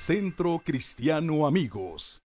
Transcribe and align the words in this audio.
Centro 0.00 0.62
Cristiano 0.64 1.46
Amigos. 1.46 2.22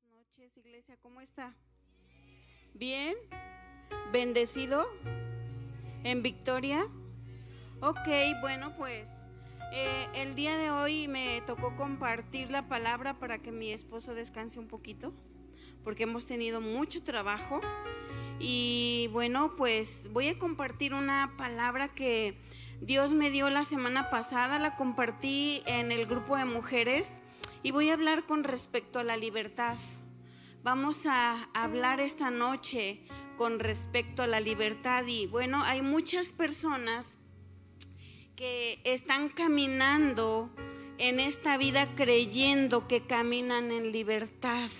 Buenas 0.00 0.26
noches, 0.26 0.56
iglesia, 0.56 0.96
¿cómo 1.02 1.20
está? 1.20 1.54
¿Bien? 2.72 3.14
¿Bendecido? 4.10 4.88
¿En 6.04 6.22
victoria? 6.22 6.88
Ok, 7.82 8.08
bueno, 8.40 8.74
pues 8.78 9.06
eh, 9.74 10.08
el 10.14 10.34
día 10.34 10.56
de 10.56 10.70
hoy 10.70 11.06
me 11.06 11.42
tocó 11.42 11.76
compartir 11.76 12.50
la 12.50 12.68
palabra 12.68 13.18
para 13.18 13.40
que 13.40 13.52
mi 13.52 13.72
esposo 13.72 14.14
descanse 14.14 14.58
un 14.58 14.68
poquito, 14.68 15.12
porque 15.84 16.04
hemos 16.04 16.24
tenido 16.24 16.62
mucho 16.62 17.04
trabajo. 17.04 17.60
Y 18.40 19.10
bueno, 19.12 19.54
pues 19.54 20.10
voy 20.12 20.28
a 20.28 20.38
compartir 20.38 20.94
una 20.94 21.34
palabra 21.36 21.88
que 21.94 22.40
Dios 22.80 23.12
me 23.12 23.30
dio 23.30 23.48
la 23.48 23.64
semana 23.64 24.10
pasada, 24.10 24.58
la 24.58 24.76
compartí 24.76 25.62
en 25.66 25.90
el 25.90 26.06
grupo 26.06 26.36
de 26.36 26.44
mujeres 26.44 27.10
y 27.62 27.70
voy 27.70 27.88
a 27.88 27.94
hablar 27.94 28.24
con 28.24 28.44
respecto 28.44 28.98
a 28.98 29.04
la 29.04 29.16
libertad. 29.16 29.76
Vamos 30.62 31.06
a 31.06 31.48
hablar 31.54 32.00
esta 32.00 32.30
noche 32.30 33.00
con 33.38 33.60
respecto 33.60 34.22
a 34.22 34.26
la 34.26 34.40
libertad 34.40 35.06
y 35.06 35.26
bueno, 35.26 35.62
hay 35.62 35.80
muchas 35.80 36.28
personas 36.28 37.06
que 38.36 38.80
están 38.84 39.30
caminando 39.30 40.50
en 40.98 41.18
esta 41.18 41.56
vida 41.56 41.88
creyendo 41.96 42.86
que 42.88 43.06
caminan 43.06 43.72
en 43.72 43.90
libertad. 43.90 44.70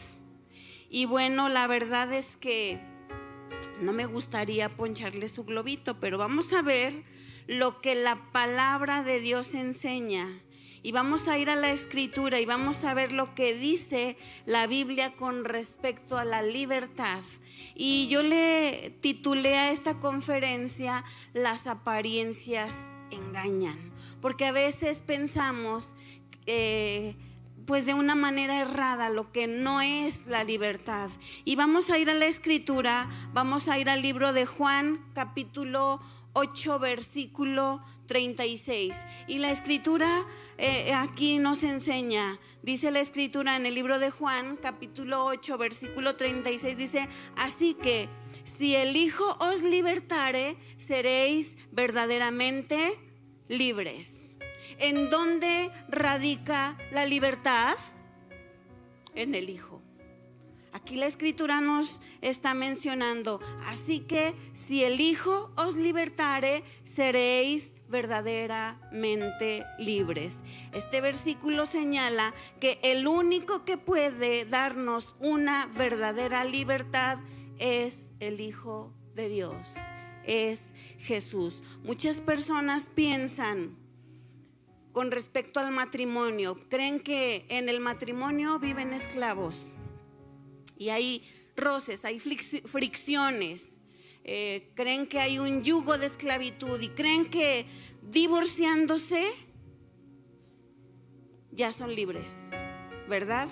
Y 0.91 1.07
bueno, 1.07 1.49
la 1.49 1.67
verdad 1.67 2.13
es 2.13 2.37
que 2.37 2.79
no 3.81 3.93
me 3.93 4.05
gustaría 4.05 4.77
poncharle 4.77 5.29
su 5.29 5.45
globito, 5.45 5.99
pero 5.99 6.19
vamos 6.19 6.53
a 6.53 6.61
ver 6.61 7.17
lo 7.47 7.81
que 7.81 7.95
la 7.95 8.17
palabra 8.33 9.03
de 9.03 9.21
Dios 9.21 9.55
enseña. 9.55 10.41
Y 10.83 10.93
vamos 10.93 11.27
a 11.27 11.37
ir 11.37 11.51
a 11.51 11.57
la 11.57 11.73
escritura 11.73 12.39
y 12.39 12.47
vamos 12.47 12.85
a 12.85 12.95
ver 12.95 13.11
lo 13.11 13.35
que 13.35 13.55
dice 13.55 14.17
la 14.45 14.69
Biblia 14.69 15.17
con 15.17 15.45
respecto 15.45 16.17
a 16.17 16.25
la 16.25 16.43
libertad. 16.43 17.23
Y 17.75 18.07
yo 18.09 18.23
le 18.23 18.97
titulé 19.01 19.57
a 19.57 19.73
esta 19.73 19.99
conferencia 19.99 21.05
Las 21.33 21.67
apariencias 21.67 22.73
engañan, 23.11 23.93
porque 24.21 24.47
a 24.47 24.53
veces 24.53 24.99
pensamos 24.99 25.89
eh, 26.47 27.17
pues 27.67 27.85
de 27.85 27.95
una 27.95 28.15
manera 28.15 28.61
errada 28.61 29.11
lo 29.11 29.33
que 29.33 29.49
no 29.49 29.81
es 29.81 30.25
la 30.27 30.45
libertad. 30.45 31.11
Y 31.45 31.57
vamos 31.57 31.91
a 31.91 31.99
ir 31.99 32.09
a 32.11 32.15
la 32.15 32.27
escritura, 32.27 33.11
vamos 33.33 33.69
a 33.69 33.79
ir 33.79 33.91
al 33.91 34.03
libro 34.03 34.33
de 34.33 34.47
Juan 34.47 35.01
capítulo 35.15 36.01
8, 36.37 36.79
versículo 36.79 37.83
36. 38.07 38.95
Y 39.27 39.39
la 39.39 39.51
escritura 39.51 40.27
eh, 40.59 40.93
aquí 40.93 41.39
nos 41.39 41.63
enseña, 41.63 42.39
dice 42.63 42.91
la 42.91 43.01
escritura 43.01 43.57
en 43.57 43.65
el 43.65 43.75
libro 43.75 43.99
de 43.99 44.11
Juan, 44.11 44.59
capítulo 44.61 45.25
8, 45.25 45.57
versículo 45.57 46.15
36, 46.15 46.77
dice, 46.77 47.09
así 47.37 47.75
que 47.75 48.09
si 48.59 48.77
el 48.77 48.97
Hijo 48.97 49.37
os 49.41 49.63
libertare, 49.63 50.57
seréis 50.77 51.55
verdaderamente 51.73 52.99
libres. 53.49 54.13
¿En 54.79 55.09
dónde 55.09 55.71
radica 55.89 56.77
la 56.91 57.07
libertad? 57.07 57.77
En 59.15 59.35
el 59.35 59.49
Hijo. 59.49 59.76
Aquí 60.77 60.97
la 60.97 61.07
escritura 61.07 61.63
nos 61.63 62.03
está 62.21 62.53
mencionando, 62.53 63.41
así 63.65 64.01
que 64.01 64.35
si 64.53 64.85
el 64.85 65.01
Hijo 65.01 65.51
os 65.57 65.75
libertare, 65.75 66.65
seréis 66.95 67.71
verdaderamente 67.89 69.65
libres. 69.79 70.35
Este 70.75 71.01
versículo 71.01 71.65
señala 71.65 72.35
que 72.61 72.79
el 72.83 73.07
único 73.07 73.65
que 73.65 73.79
puede 73.79 74.45
darnos 74.45 75.17
una 75.19 75.65
verdadera 75.79 76.45
libertad 76.45 77.21
es 77.59 77.97
el 78.21 78.43
Hijo 78.43 78.93
de 79.15 79.31
Dios, 79.31 79.73
es 80.27 80.61
Jesús. 80.99 81.63
Muchas 81.85 82.19
personas 82.19 82.85
piensan 82.95 83.79
con 84.93 85.11
respecto 85.11 85.59
al 85.59 85.71
matrimonio, 85.71 86.61
creen 86.69 87.01
que 87.01 87.47
en 87.49 87.71
el 87.71 87.81
matrimonio 87.81 88.59
viven 88.59 88.93
esclavos 88.93 89.71
y 90.77 90.91
hay 90.91 91.25
roces, 91.57 92.05
hay 92.05 92.21
fricciones. 92.21 93.65
Eh, 94.25 94.71
creen 94.75 95.07
que 95.07 95.21
hay 95.21 95.39
un 95.39 95.63
yugo 95.63 95.99
de 95.99 96.07
esclavitud 96.07 96.81
y 96.81 96.89
creen 96.89 97.31
que 97.31 97.65
divorciándose 98.03 99.33
ya 101.53 101.73
son 101.73 101.95
libres, 101.95 102.35
¿verdad? 103.09 103.49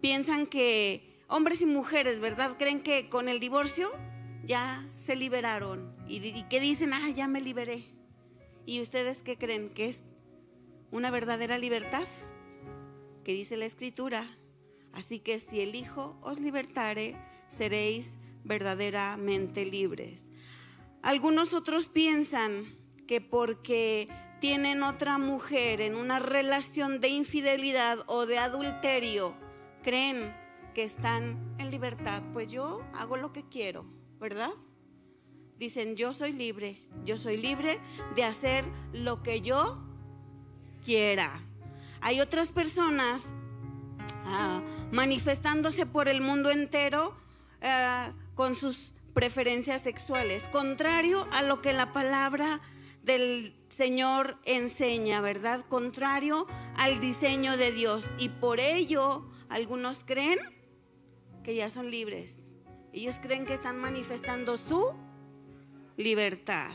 Piensan 0.00 0.46
que 0.46 1.22
hombres 1.26 1.62
y 1.62 1.66
mujeres, 1.66 2.20
¿verdad? 2.20 2.56
Creen 2.58 2.82
que 2.82 3.08
con 3.08 3.28
el 3.28 3.40
divorcio 3.40 3.90
ya 4.44 4.86
se 4.96 5.16
liberaron 5.16 5.96
y, 6.06 6.16
y 6.16 6.44
que 6.44 6.60
dicen, 6.60 6.92
ah, 6.92 7.08
ya 7.10 7.26
me 7.26 7.40
liberé. 7.40 7.84
¿Y 8.66 8.80
ustedes 8.80 9.18
qué 9.22 9.36
creen? 9.36 9.70
¿Que 9.70 9.88
es 9.88 9.98
una 10.90 11.10
verdadera 11.10 11.58
libertad? 11.58 12.06
Que 13.24 13.32
dice 13.32 13.56
la 13.56 13.64
escritura, 13.64 14.36
Así 14.94 15.18
que 15.18 15.40
si 15.40 15.60
el 15.60 15.74
Hijo 15.74 16.16
os 16.22 16.38
libertare, 16.38 17.16
seréis 17.48 18.12
verdaderamente 18.44 19.64
libres. 19.64 20.22
Algunos 21.02 21.52
otros 21.52 21.88
piensan 21.88 22.64
que 23.06 23.20
porque 23.20 24.08
tienen 24.40 24.82
otra 24.82 25.18
mujer 25.18 25.80
en 25.80 25.96
una 25.96 26.18
relación 26.18 27.00
de 27.00 27.08
infidelidad 27.08 27.98
o 28.06 28.26
de 28.26 28.38
adulterio, 28.38 29.34
creen 29.82 30.34
que 30.74 30.84
están 30.84 31.56
en 31.58 31.70
libertad. 31.70 32.22
Pues 32.32 32.50
yo 32.50 32.82
hago 32.94 33.16
lo 33.16 33.32
que 33.32 33.48
quiero, 33.48 33.84
¿verdad? 34.20 34.50
Dicen, 35.58 35.96
yo 35.96 36.14
soy 36.14 36.32
libre, 36.32 36.78
yo 37.04 37.18
soy 37.18 37.36
libre 37.36 37.78
de 38.16 38.24
hacer 38.24 38.64
lo 38.92 39.22
que 39.22 39.40
yo 39.40 39.78
quiera. 40.84 41.40
Hay 42.00 42.20
otras 42.20 42.48
personas 42.48 43.24
Ah, 44.26 44.62
manifestándose 44.90 45.86
por 45.86 46.08
el 46.08 46.20
mundo 46.20 46.50
entero 46.50 47.14
ah, 47.62 48.12
con 48.34 48.56
sus 48.56 48.94
preferencias 49.12 49.82
sexuales, 49.82 50.42
contrario 50.44 51.28
a 51.30 51.42
lo 51.42 51.60
que 51.62 51.72
la 51.72 51.92
palabra 51.92 52.60
del 53.02 53.54
Señor 53.68 54.38
enseña, 54.44 55.20
¿verdad? 55.20 55.64
Contrario 55.68 56.46
al 56.76 57.00
diseño 57.00 57.56
de 57.56 57.70
Dios. 57.70 58.08
Y 58.18 58.28
por 58.28 58.60
ello 58.60 59.28
algunos 59.48 60.04
creen 60.04 60.38
que 61.42 61.54
ya 61.54 61.70
son 61.70 61.90
libres. 61.90 62.36
Ellos 62.92 63.18
creen 63.20 63.44
que 63.44 63.54
están 63.54 63.78
manifestando 63.78 64.56
su 64.56 64.94
libertad. 65.96 66.72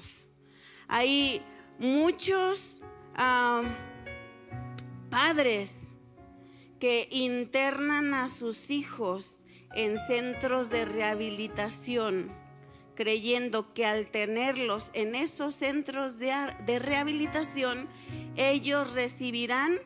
Hay 0.88 1.42
muchos 1.80 2.80
ah, 3.16 3.64
padres 5.10 5.72
que 6.80 7.08
internan 7.12 8.14
a 8.14 8.28
sus 8.28 8.70
hijos 8.70 9.36
en 9.76 9.98
centros 10.08 10.70
de 10.70 10.86
rehabilitación, 10.86 12.32
creyendo 12.96 13.74
que 13.74 13.86
al 13.86 14.08
tenerlos 14.08 14.90
en 14.94 15.16
esos 15.16 15.56
centros 15.56 16.18
de, 16.18 16.80
rehabilitación, 16.80 17.88
ellos 18.36 18.94
recibirán 18.94 19.80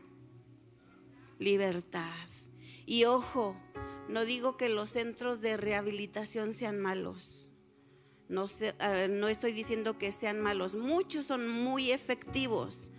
libertad. 1.39 2.13
Y 2.85 3.05
ojo, 3.05 3.55
no 4.07 4.25
digo 4.25 4.57
que 4.57 4.69
los 4.69 4.91
centros 4.91 5.41
de 5.41 5.57
rehabilitación 5.57 6.53
sean 6.53 6.79
malos. 6.79 7.47
No, 8.29 8.45
eh, 8.59 9.07
no 9.09 9.27
estoy 9.27 9.51
diciendo 9.51 9.97
que 9.97 10.11
sean 10.11 10.39
malos. 10.39 10.75
Muchos 10.75 11.27
son 11.27 11.47
muy 11.47 11.91
efectivos 11.91 12.89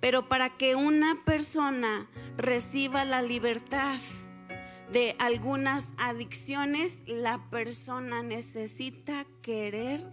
pero 0.00 0.28
para 0.28 0.56
que 0.56 0.74
una 0.74 1.24
persona 1.24 2.08
reciba 2.36 3.04
la 3.04 3.22
libertad 3.22 3.98
de 4.92 5.16
algunas 5.18 5.84
adicciones, 5.98 6.96
la 7.06 7.38
persona 7.50 8.22
necesita 8.22 9.26
querer 9.42 10.08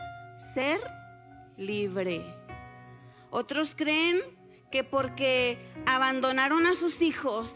ser 0.53 0.81
libre. 1.57 2.23
Otros 3.29 3.75
creen 3.75 4.21
que 4.71 4.83
porque 4.83 5.57
abandonaron 5.85 6.65
a 6.65 6.73
sus 6.73 7.01
hijos, 7.01 7.53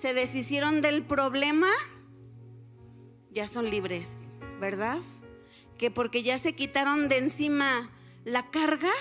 se 0.00 0.14
deshicieron 0.14 0.82
del 0.82 1.02
problema, 1.04 1.68
ya 3.30 3.48
son 3.48 3.70
libres, 3.70 4.08
¿verdad? 4.60 5.00
Que 5.78 5.90
porque 5.90 6.22
ya 6.22 6.38
se 6.38 6.54
quitaron 6.54 7.08
de 7.08 7.18
encima 7.18 7.90
la 8.24 8.50
carga, 8.50 8.92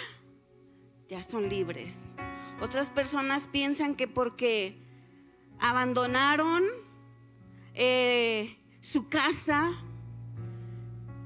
ya 1.07 1.23
son 1.23 1.49
libres. 1.49 1.95
Otras 2.61 2.91
personas 2.91 3.47
piensan 3.51 3.95
que 3.95 4.07
porque 4.07 4.77
abandonaron 5.59 6.63
eh, 7.73 8.55
su 8.81 9.09
casa, 9.09 9.71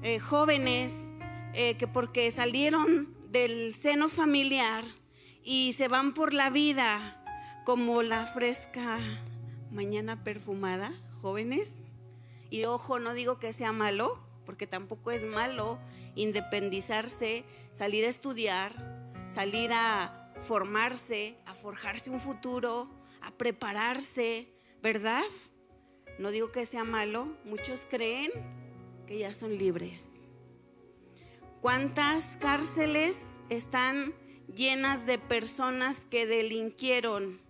eh, 0.02 0.18
jóvenes, 0.18 0.94
eh, 1.52 1.76
que 1.76 1.86
porque 1.86 2.30
salieron 2.30 3.14
del 3.30 3.74
seno 3.74 4.08
familiar 4.08 4.84
y 5.44 5.74
se 5.74 5.88
van 5.88 6.14
por 6.14 6.32
la 6.32 6.48
vida 6.48 7.22
como 7.66 8.02
la 8.02 8.24
fresca 8.26 8.98
mañana 9.70 10.24
perfumada, 10.24 10.94
jóvenes. 11.20 11.70
Y 12.48 12.64
ojo, 12.64 12.98
no 12.98 13.12
digo 13.12 13.38
que 13.38 13.52
sea 13.52 13.72
malo, 13.72 14.18
porque 14.46 14.66
tampoco 14.66 15.10
es 15.10 15.22
malo 15.22 15.78
independizarse, 16.14 17.44
salir 17.76 18.06
a 18.06 18.08
estudiar, 18.08 18.72
salir 19.34 19.70
a 19.74 20.25
formarse, 20.42 21.36
a 21.46 21.54
forjarse 21.54 22.10
un 22.10 22.20
futuro, 22.20 22.88
a 23.20 23.30
prepararse, 23.32 24.48
¿verdad? 24.82 25.24
No 26.18 26.30
digo 26.30 26.50
que 26.52 26.66
sea 26.66 26.84
malo, 26.84 27.36
muchos 27.44 27.80
creen 27.90 28.30
que 29.06 29.18
ya 29.18 29.34
son 29.34 29.58
libres. 29.58 30.04
¿Cuántas 31.60 32.24
cárceles 32.40 33.16
están 33.48 34.14
llenas 34.54 35.04
de 35.06 35.18
personas 35.18 35.98
que 36.10 36.26
delinquieron? 36.26 37.40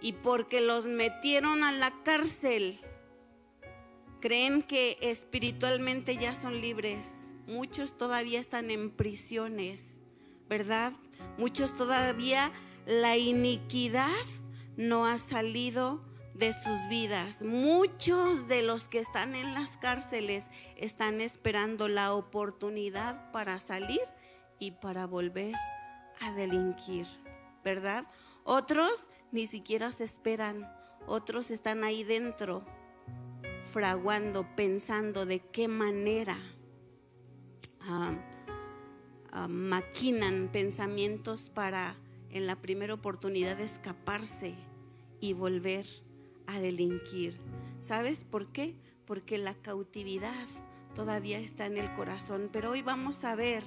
Y 0.00 0.12
porque 0.12 0.60
los 0.60 0.86
metieron 0.86 1.62
a 1.62 1.72
la 1.72 1.92
cárcel, 2.04 2.80
creen 4.20 4.62
que 4.62 4.98
espiritualmente 5.00 6.16
ya 6.16 6.34
son 6.34 6.60
libres. 6.60 7.06
Muchos 7.46 7.96
todavía 7.96 8.38
están 8.38 8.70
en 8.70 8.90
prisiones, 8.90 9.82
¿verdad? 10.48 10.92
Muchos 11.38 11.76
todavía 11.76 12.52
la 12.86 13.16
iniquidad 13.16 14.24
no 14.76 15.06
ha 15.06 15.18
salido 15.18 16.00
de 16.34 16.52
sus 16.52 16.88
vidas. 16.88 17.42
Muchos 17.42 18.48
de 18.48 18.62
los 18.62 18.84
que 18.84 18.98
están 18.98 19.34
en 19.34 19.54
las 19.54 19.76
cárceles 19.76 20.44
están 20.76 21.20
esperando 21.20 21.86
la 21.88 22.14
oportunidad 22.14 23.30
para 23.30 23.60
salir 23.60 24.00
y 24.58 24.72
para 24.72 25.06
volver 25.06 25.54
a 26.20 26.32
delinquir, 26.32 27.06
¿verdad? 27.62 28.06
Otros 28.44 29.04
ni 29.32 29.46
siquiera 29.46 29.92
se 29.92 30.04
esperan, 30.04 30.70
otros 31.06 31.50
están 31.50 31.84
ahí 31.84 32.04
dentro, 32.04 32.64
fraguando, 33.72 34.46
pensando 34.56 35.26
de 35.26 35.40
qué 35.40 35.68
manera 35.68 36.38
ah, 37.80 38.14
ah, 39.32 39.48
maquinan 39.48 40.48
pensamientos 40.52 41.50
para 41.54 41.96
en 42.30 42.46
la 42.46 42.56
primera 42.56 42.94
oportunidad 42.94 43.60
escaparse 43.60 44.54
y 45.20 45.32
volver 45.32 45.86
a 46.46 46.60
delinquir. 46.60 47.38
¿Sabes 47.82 48.24
por 48.24 48.52
qué? 48.52 48.76
Porque 49.06 49.38
la 49.38 49.54
cautividad 49.54 50.46
todavía 50.94 51.38
está 51.38 51.66
en 51.66 51.76
el 51.76 51.92
corazón. 51.94 52.48
Pero 52.52 52.70
hoy 52.70 52.82
vamos 52.82 53.24
a 53.24 53.34
ver 53.34 53.64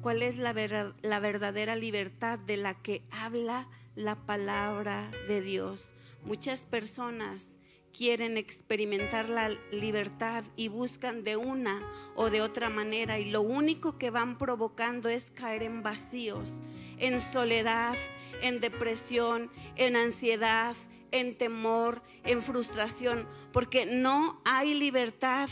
cuál 0.00 0.22
es 0.22 0.36
la, 0.36 0.54
la 1.02 1.20
verdadera 1.20 1.76
libertad 1.76 2.38
de 2.38 2.56
la 2.56 2.74
que 2.74 3.02
habla 3.10 3.68
la 3.94 4.14
palabra 4.14 5.10
de 5.28 5.40
Dios. 5.40 5.90
Muchas 6.24 6.60
personas 6.60 7.55
quieren 7.96 8.36
experimentar 8.36 9.28
la 9.28 9.48
libertad 9.72 10.44
y 10.54 10.68
buscan 10.68 11.24
de 11.24 11.36
una 11.36 11.80
o 12.14 12.28
de 12.28 12.42
otra 12.42 12.68
manera 12.68 13.18
y 13.18 13.30
lo 13.30 13.40
único 13.40 13.96
que 13.96 14.10
van 14.10 14.36
provocando 14.36 15.08
es 15.08 15.24
caer 15.30 15.62
en 15.62 15.82
vacíos, 15.82 16.52
en 16.98 17.20
soledad, 17.20 17.96
en 18.42 18.60
depresión, 18.60 19.50
en 19.76 19.96
ansiedad, 19.96 20.76
en 21.10 21.38
temor, 21.38 22.02
en 22.24 22.42
frustración, 22.42 23.26
porque 23.52 23.86
no 23.86 24.42
hay 24.44 24.74
libertad 24.74 25.48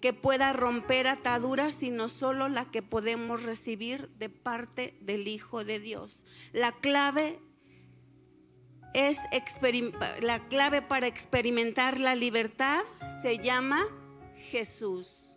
que 0.00 0.12
pueda 0.12 0.52
romper 0.52 1.06
ataduras, 1.06 1.74
sino 1.74 2.08
solo 2.08 2.48
la 2.48 2.64
que 2.70 2.82
podemos 2.82 3.44
recibir 3.44 4.08
de 4.18 4.28
parte 4.28 4.96
del 5.00 5.28
Hijo 5.28 5.64
de 5.64 5.78
Dios. 5.78 6.24
La 6.52 6.72
clave 6.72 7.38
es 8.96 9.18
la 10.22 10.38
clave 10.48 10.80
para 10.80 11.06
experimentar 11.06 12.00
la 12.00 12.14
libertad 12.14 12.82
se 13.20 13.36
llama 13.36 13.86
Jesús. 14.50 15.36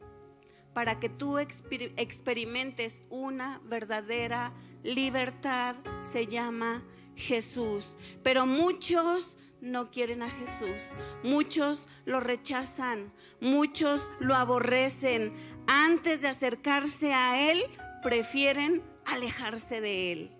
Para 0.74 0.98
que 1.02 1.10
tú 1.10 1.38
experimentes 1.40 2.96
una 3.10 3.60
verdadera 3.66 4.54
libertad 4.82 5.76
se 6.14 6.26
llama 6.26 6.84
Jesús. 7.18 7.98
Pero 8.24 8.46
muchos 8.46 9.38
no 9.60 9.92
quieren 9.92 10.22
a 10.22 10.30
Jesús. 10.30 10.84
Muchos 11.22 11.86
lo 12.06 12.22
rechazan, 12.22 13.12
muchos 13.42 14.06
lo 14.22 14.36
aborrecen. 14.36 15.34
Antes 15.68 16.22
de 16.22 16.30
acercarse 16.30 17.14
a 17.14 17.52
Él, 17.52 17.60
prefieren 18.04 18.82
alejarse 19.06 19.82
de 19.82 20.14
Él. 20.14 20.39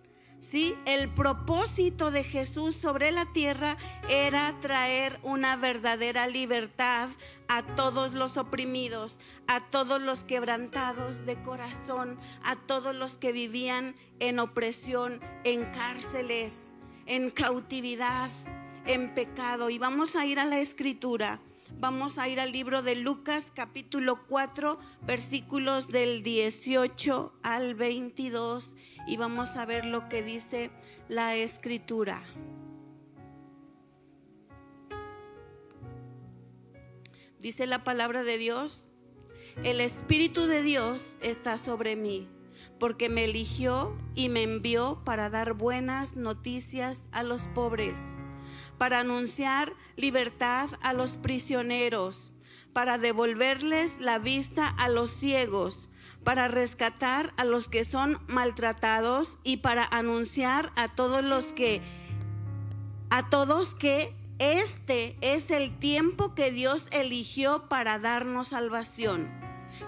¿Sí? 0.50 0.76
El 0.86 1.10
propósito 1.10 2.10
de 2.10 2.24
Jesús 2.24 2.76
sobre 2.76 3.12
la 3.12 3.26
tierra 3.34 3.78
era 4.10 4.56
traer 4.62 5.20
una 5.22 5.56
verdadera 5.56 6.26
libertad 6.26 7.10
a 7.48 7.64
todos 7.76 8.14
los 8.14 8.36
oprimidos, 8.36 9.18
a 9.48 9.70
todos 9.70 10.02
los 10.02 10.22
quebrantados 10.22 11.26
de 11.26 11.40
corazón, 11.44 12.18
a 12.44 12.56
todos 12.56 12.96
los 12.96 13.14
que 13.14 13.32
vivían 13.32 13.96
en 14.20 14.40
opresión, 14.40 15.22
en 15.44 15.66
cárceles, 15.66 16.56
en 17.06 17.30
cautividad 17.30 18.32
en 18.86 19.14
pecado. 19.14 19.70
Y 19.70 19.78
vamos 19.78 20.16
a 20.16 20.26
ir 20.26 20.40
a 20.40 20.46
la 20.46 20.60
escritura. 20.60 21.40
Vamos 21.78 22.18
a 22.18 22.28
ir 22.28 22.40
al 22.40 22.52
libro 22.52 22.82
de 22.82 22.96
Lucas 22.96 23.46
capítulo 23.54 24.26
4 24.28 24.80
versículos 25.06 25.88
del 25.88 26.24
18 26.24 27.34
al 27.42 27.76
22 27.76 28.76
y 29.08 29.18
vamos 29.18 29.56
a 29.56 29.66
ver 29.66 29.86
lo 29.86 30.10
que 30.10 30.22
dice 30.22 30.72
la 31.08 31.36
escritura. 31.36 32.22
Dice 37.40 37.66
la 37.66 37.86
palabra 37.86 38.24
de 38.24 38.38
Dios, 38.38 38.90
el 39.64 39.80
Espíritu 39.80 40.48
de 40.48 40.62
Dios 40.62 41.06
está 41.22 41.58
sobre 41.58 41.96
mí, 41.96 42.28
porque 42.80 43.08
me 43.08 43.24
eligió 43.24 43.98
y 44.16 44.28
me 44.28 44.44
envió 44.44 45.02
para 45.06 45.30
dar 45.30 45.54
buenas 45.54 46.18
noticias 46.18 47.02
a 47.12 47.24
los 47.24 47.44
pobres 47.56 47.98
para 48.80 49.02
anunciar 49.02 49.74
libertad 49.98 50.70
a 50.82 50.94
los 50.94 51.18
prisioneros, 51.18 52.32
para 52.74 52.98
devolverles 52.98 54.00
la 54.00 54.18
vista 54.18 54.68
a 54.68 54.90
los 54.90 55.12
ciegos, 55.12 55.90
para 56.24 56.48
rescatar 56.48 57.34
a 57.38 57.44
los 57.44 57.68
que 57.68 57.84
son 57.84 58.20
maltratados 58.28 59.38
y 59.44 59.58
para 59.58 59.84
anunciar 59.84 60.72
a 60.76 60.88
todos 60.88 61.24
los 61.24 61.46
que 61.46 61.82
a 63.12 63.30
todos 63.30 63.76
que 63.76 64.16
este 64.38 65.18
es 65.20 65.52
el 65.52 65.78
tiempo 65.78 66.34
que 66.34 66.52
Dios 66.52 66.88
eligió 66.92 67.68
para 67.68 68.00
darnos 68.00 68.50
salvación. 68.50 69.30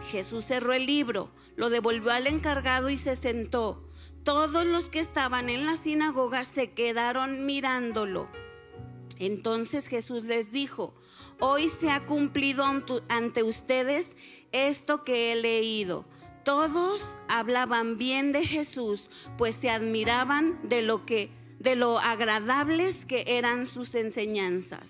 Jesús 0.10 0.46
cerró 0.46 0.74
el 0.74 0.86
libro, 0.86 1.32
lo 1.56 1.70
devolvió 1.70 2.12
al 2.12 2.28
encargado 2.28 2.90
y 2.90 2.98
se 2.98 3.16
sentó. 3.16 3.88
Todos 4.24 4.66
los 4.66 4.86
que 4.86 5.00
estaban 5.00 5.50
en 5.50 5.66
la 5.66 5.78
sinagoga 5.78 6.44
se 6.46 6.72
quedaron 6.72 7.46
mirándolo. 7.46 8.41
Entonces 9.22 9.88
Jesús 9.88 10.24
les 10.24 10.52
dijo, 10.52 10.96
hoy 11.40 11.70
se 11.80 11.92
ha 11.92 12.08
cumplido 12.08 12.66
ante 13.08 13.44
ustedes 13.44 14.08
esto 14.52 15.04
que 15.04 15.32
he 15.32 15.36
leído. 15.36 16.06
Todos 16.44 17.08
hablaban 17.28 18.00
bien 18.00 18.32
de 18.32 18.48
Jesús, 18.48 19.12
pues 19.38 19.56
se 19.58 19.70
admiraban 19.70 20.68
de 20.68 20.82
lo 20.82 21.06
que 21.06 21.30
de 21.60 21.76
lo 21.76 22.00
agradables 22.00 23.06
que 23.06 23.24
eran 23.28 23.68
sus 23.68 23.94
enseñanzas. 23.94 24.90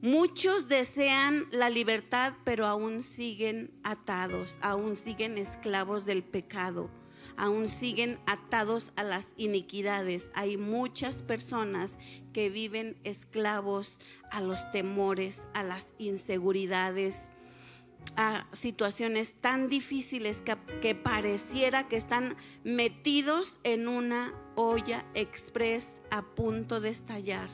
Muchos 0.00 0.68
desean 0.68 1.44
la 1.50 1.68
libertad, 1.68 2.32
pero 2.44 2.64
aún 2.66 3.02
siguen 3.02 3.70
atados, 3.82 4.56
aún 4.62 4.96
siguen 4.96 5.36
esclavos 5.36 6.06
del 6.06 6.22
pecado 6.22 6.88
aún 7.36 7.68
siguen 7.68 8.18
atados 8.26 8.92
a 8.96 9.02
las 9.02 9.26
iniquidades. 9.36 10.28
Hay 10.34 10.56
muchas 10.56 11.16
personas 11.16 11.92
que 12.32 12.50
viven 12.50 12.96
esclavos 13.04 13.96
a 14.30 14.40
los 14.40 14.70
temores, 14.72 15.42
a 15.54 15.62
las 15.62 15.86
inseguridades, 15.98 17.18
a 18.16 18.46
situaciones 18.52 19.32
tan 19.40 19.68
difíciles 19.68 20.38
que, 20.80 20.94
pareciera 20.94 21.88
que 21.88 21.96
están 21.96 22.36
metidos 22.64 23.58
en 23.64 23.88
una 23.88 24.34
olla 24.54 25.04
express 25.14 25.88
a 26.10 26.22
punto 26.22 26.80
de 26.80 26.90
estallar 26.90 27.48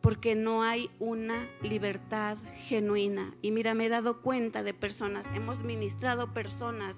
porque 0.00 0.36
no 0.36 0.62
hay 0.62 0.88
una 1.00 1.48
libertad 1.62 2.38
genuina. 2.54 3.34
Y 3.42 3.50
mira, 3.50 3.74
me 3.74 3.86
he 3.86 3.88
dado 3.88 4.22
cuenta 4.22 4.62
de 4.62 4.72
personas, 4.72 5.26
hemos 5.34 5.64
ministrado 5.64 6.32
personas 6.32 6.94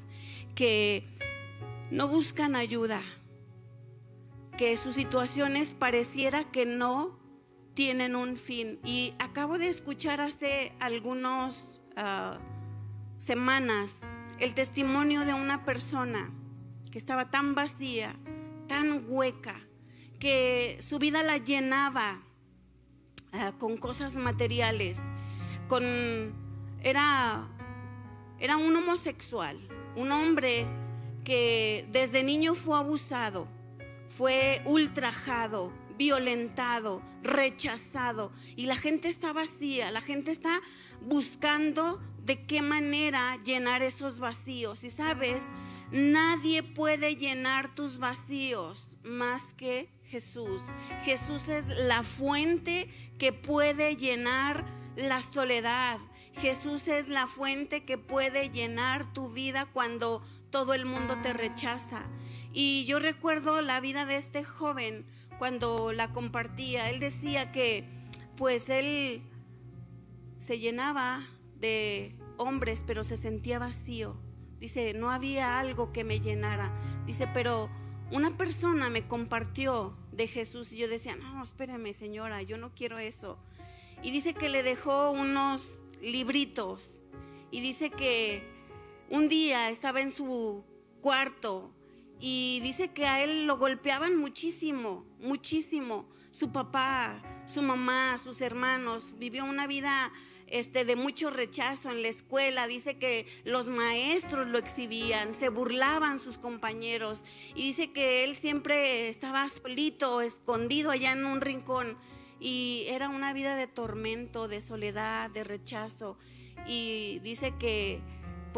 que 0.55 1.09
no 1.91 2.09
buscan 2.09 2.57
ayuda, 2.57 3.01
que 4.57 4.77
sus 4.77 4.97
situaciones 4.97 5.71
pareciera 5.71 6.45
que 6.45 6.67
no 6.67 7.19
tienen 7.75 8.17
un 8.17 8.37
fin. 8.37 8.81
Y 8.85 9.15
acabo 9.19 9.59
de 9.59 9.69
escuchar 9.69 10.21
hace 10.21 10.73
algunas 10.81 11.81
ah, 11.97 12.39
semanas 13.19 13.95
el 14.41 14.55
testimonio 14.55 15.25
de 15.25 15.35
una 15.35 15.65
persona 15.65 16.31
que 16.91 16.99
estaba 16.99 17.31
tan 17.31 17.55
vacía, 17.55 18.17
tan 18.67 19.05
hueca, 19.09 19.61
que 20.19 20.79
su 20.81 20.99
vida 20.99 21.23
la 21.23 21.39
llenaba 21.39 22.23
ah, 23.33 23.53
con 23.59 23.77
cosas 23.77 24.17
materiales, 24.17 24.97
con 25.69 25.85
era 26.83 27.49
era 28.41 28.57
un 28.57 28.75
homosexual, 28.77 29.59
un 29.97 30.13
hombre 30.13 30.65
que 31.29 31.85
desde 31.93 32.23
niño 32.23 32.55
fue 32.55 32.79
abusado, 32.79 33.49
fue 34.17 34.63
ultrajado, 34.65 35.71
violentado, 35.99 37.03
rechazado. 37.23 38.33
Y 38.57 38.65
la 38.65 38.77
gente 38.77 39.11
está 39.11 39.35
vacía, 39.35 39.91
la 39.91 40.01
gente 40.01 40.31
está 40.31 40.63
buscando 41.03 42.01
de 42.25 42.47
qué 42.47 42.63
manera 42.63 43.39
llenar 43.45 43.83
esos 43.83 44.21
vacíos. 44.21 44.85
Y 44.85 44.91
sabes, 44.91 45.43
nadie 45.93 46.63
puede 46.63 47.17
llenar 47.17 47.75
tus 47.75 47.99
vacíos 47.99 48.97
más 49.05 49.53
que 49.53 49.91
Jesús. 50.07 50.63
Jesús 51.05 51.47
es 51.49 51.67
la 51.67 52.05
fuente 52.05 52.89
que 53.19 53.35
puede 53.35 53.97
llenar 53.97 54.65
la 54.97 55.21
soledad. 55.21 55.99
Jesús 56.41 56.87
es 56.89 57.09
la 57.09 57.27
fuente 57.27 57.85
que 57.85 57.99
puede 57.99 58.51
llenar 58.51 59.13
tu 59.13 59.29
vida 59.31 59.67
cuando 59.67 60.23
todo 60.51 60.75
el 60.75 60.85
mundo 60.85 61.17
te 61.23 61.33
rechaza. 61.33 62.03
Y 62.53 62.85
yo 62.87 62.99
recuerdo 62.99 63.61
la 63.61 63.81
vida 63.81 64.07
de 64.07 64.17
este 64.17 64.45
joven 64.45 65.05
cuando 65.39 65.93
la 65.93 66.13
compartía. 66.13 66.91
Él 66.91 67.01
decía 67.01 67.53
que 67.53 67.85
pues 68.37 68.69
él 68.69 69.23
se 70.39 70.59
llenaba 70.59 71.27
de 71.61 72.17
hombres, 72.37 72.83
pero 72.87 73.05
se 73.05 73.17
sentía 73.17 73.59
vacío. 73.59 74.17
Dice, 74.61 74.95
no 74.95 75.11
había 75.11 75.59
algo 75.59 75.93
que 75.93 76.05
me 76.05 76.21
llenara. 76.21 76.73
Dice, 77.07 77.29
pero 77.33 77.69
una 78.11 78.37
persona 78.37 78.89
me 78.91 79.07
compartió 79.07 79.97
de 80.13 80.27
Jesús 80.27 80.73
y 80.73 80.77
yo 80.79 80.89
decía, 80.89 81.17
no, 81.17 81.43
espéreme 81.43 81.93
señora, 81.95 82.43
yo 82.43 82.59
no 82.59 82.75
quiero 82.75 82.99
eso. 82.99 83.39
Y 84.03 84.11
dice 84.11 84.35
que 84.35 84.49
le 84.49 84.63
dejó 84.63 85.11
unos 85.11 85.69
libritos 86.01 87.01
y 87.51 87.61
dice 87.61 87.91
que 87.91 88.58
un 89.11 89.29
día 89.29 89.71
estaba 89.71 90.01
en 90.01 90.13
su 90.13 90.65
cuarto 91.01 91.73
y 92.21 92.61
dice 92.63 92.89
que 92.89 93.07
a 93.07 93.23
él 93.23 93.47
lo 93.47 93.59
golpeaban 93.59 94.17
muchísimo, 94.17 95.05
muchísimo. 95.21 96.09
Su 96.31 96.53
papá, 96.53 97.23
su 97.47 97.63
mamá, 97.63 98.19
sus 98.19 98.41
hermanos, 98.41 99.11
vivió 99.19 99.45
una 99.45 99.67
vida 99.67 100.13
este, 100.47 100.85
de 100.85 100.97
mucho 100.97 101.31
rechazo 101.31 101.91
en 101.91 102.03
la 102.03 102.09
escuela. 102.09 102.67
Dice 102.67 102.99
que 102.99 103.27
los 103.45 103.69
maestros 103.69 104.47
lo 104.47 104.59
exhibían, 104.59 105.35
se 105.35 105.49
burlaban 105.49 106.19
sus 106.19 106.39
compañeros. 106.39 107.25
Y 107.55 107.69
dice 107.69 107.93
que 107.93 108.25
él 108.25 108.35
siempre 108.35 109.09
estaba 109.09 109.49
solito, 109.49 110.21
escondido 110.21 110.91
allá 110.91 111.13
en 111.13 111.25
un 111.25 111.41
rincón. 111.41 111.97
Y 112.41 112.85
era 112.89 113.09
una 113.09 113.33
vida 113.33 113.57
de 113.57 113.67
tormento, 113.67 114.49
de 114.49 114.61
soledad, 114.61 115.31
de 115.31 115.45
rechazo. 115.45 116.19
Y 116.67 117.21
dice 117.23 117.55
que 117.59 118.01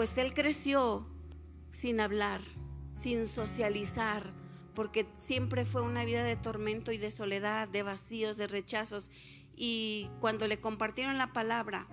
pues 0.00 0.16
él 0.16 0.33
creció 0.33 1.07
sin 1.73 2.00
hablar 2.00 2.40
sin 3.02 3.26
socializar, 3.26 4.33
porque 4.75 5.07
siempre 5.19 5.66
fue 5.66 5.83
una 5.83 6.07
vida 6.07 6.25
de 6.25 6.37
tormento 6.37 6.90
y 6.90 6.97
de 6.97 7.11
soledad, 7.11 7.69
de 7.69 7.83
vacíos, 7.83 8.38
de 8.38 8.47
rechazos. 8.47 9.11
Y 9.54 10.09
cuando 10.19 10.49
le 10.49 10.59
compartieron 10.59 11.19
la 11.19 11.35
palabra, 11.35 11.87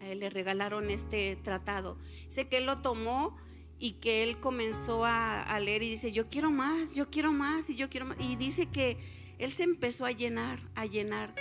le 0.00 0.30
regalaron 0.30 0.88
este 0.88 1.36
tratado. 1.36 1.98
Dice 2.28 2.48
que 2.48 2.56
él 2.56 2.64
lo 2.64 2.78
tomó 2.78 3.36
y 3.78 3.92
que 4.00 4.22
él 4.22 4.40
comenzó 4.40 5.04
a, 5.04 5.42
a, 5.42 5.60
leer 5.60 5.82
y 5.82 5.90
dice, 5.90 6.12
yo 6.12 6.30
quiero 6.30 6.50
más, 6.50 6.94
yo 6.94 7.10
quiero 7.10 7.30
más 7.30 7.68
y 7.68 7.76
yo 7.76 7.90
quiero 7.90 8.06
más. 8.06 8.18
Y 8.20 8.36
dice 8.36 8.70
que 8.70 8.96
él 9.38 9.52
se 9.52 9.64
empezó 9.64 10.06
a 10.06 10.12
llenar, 10.12 10.60
a 10.74 10.86
llenar 10.86 11.34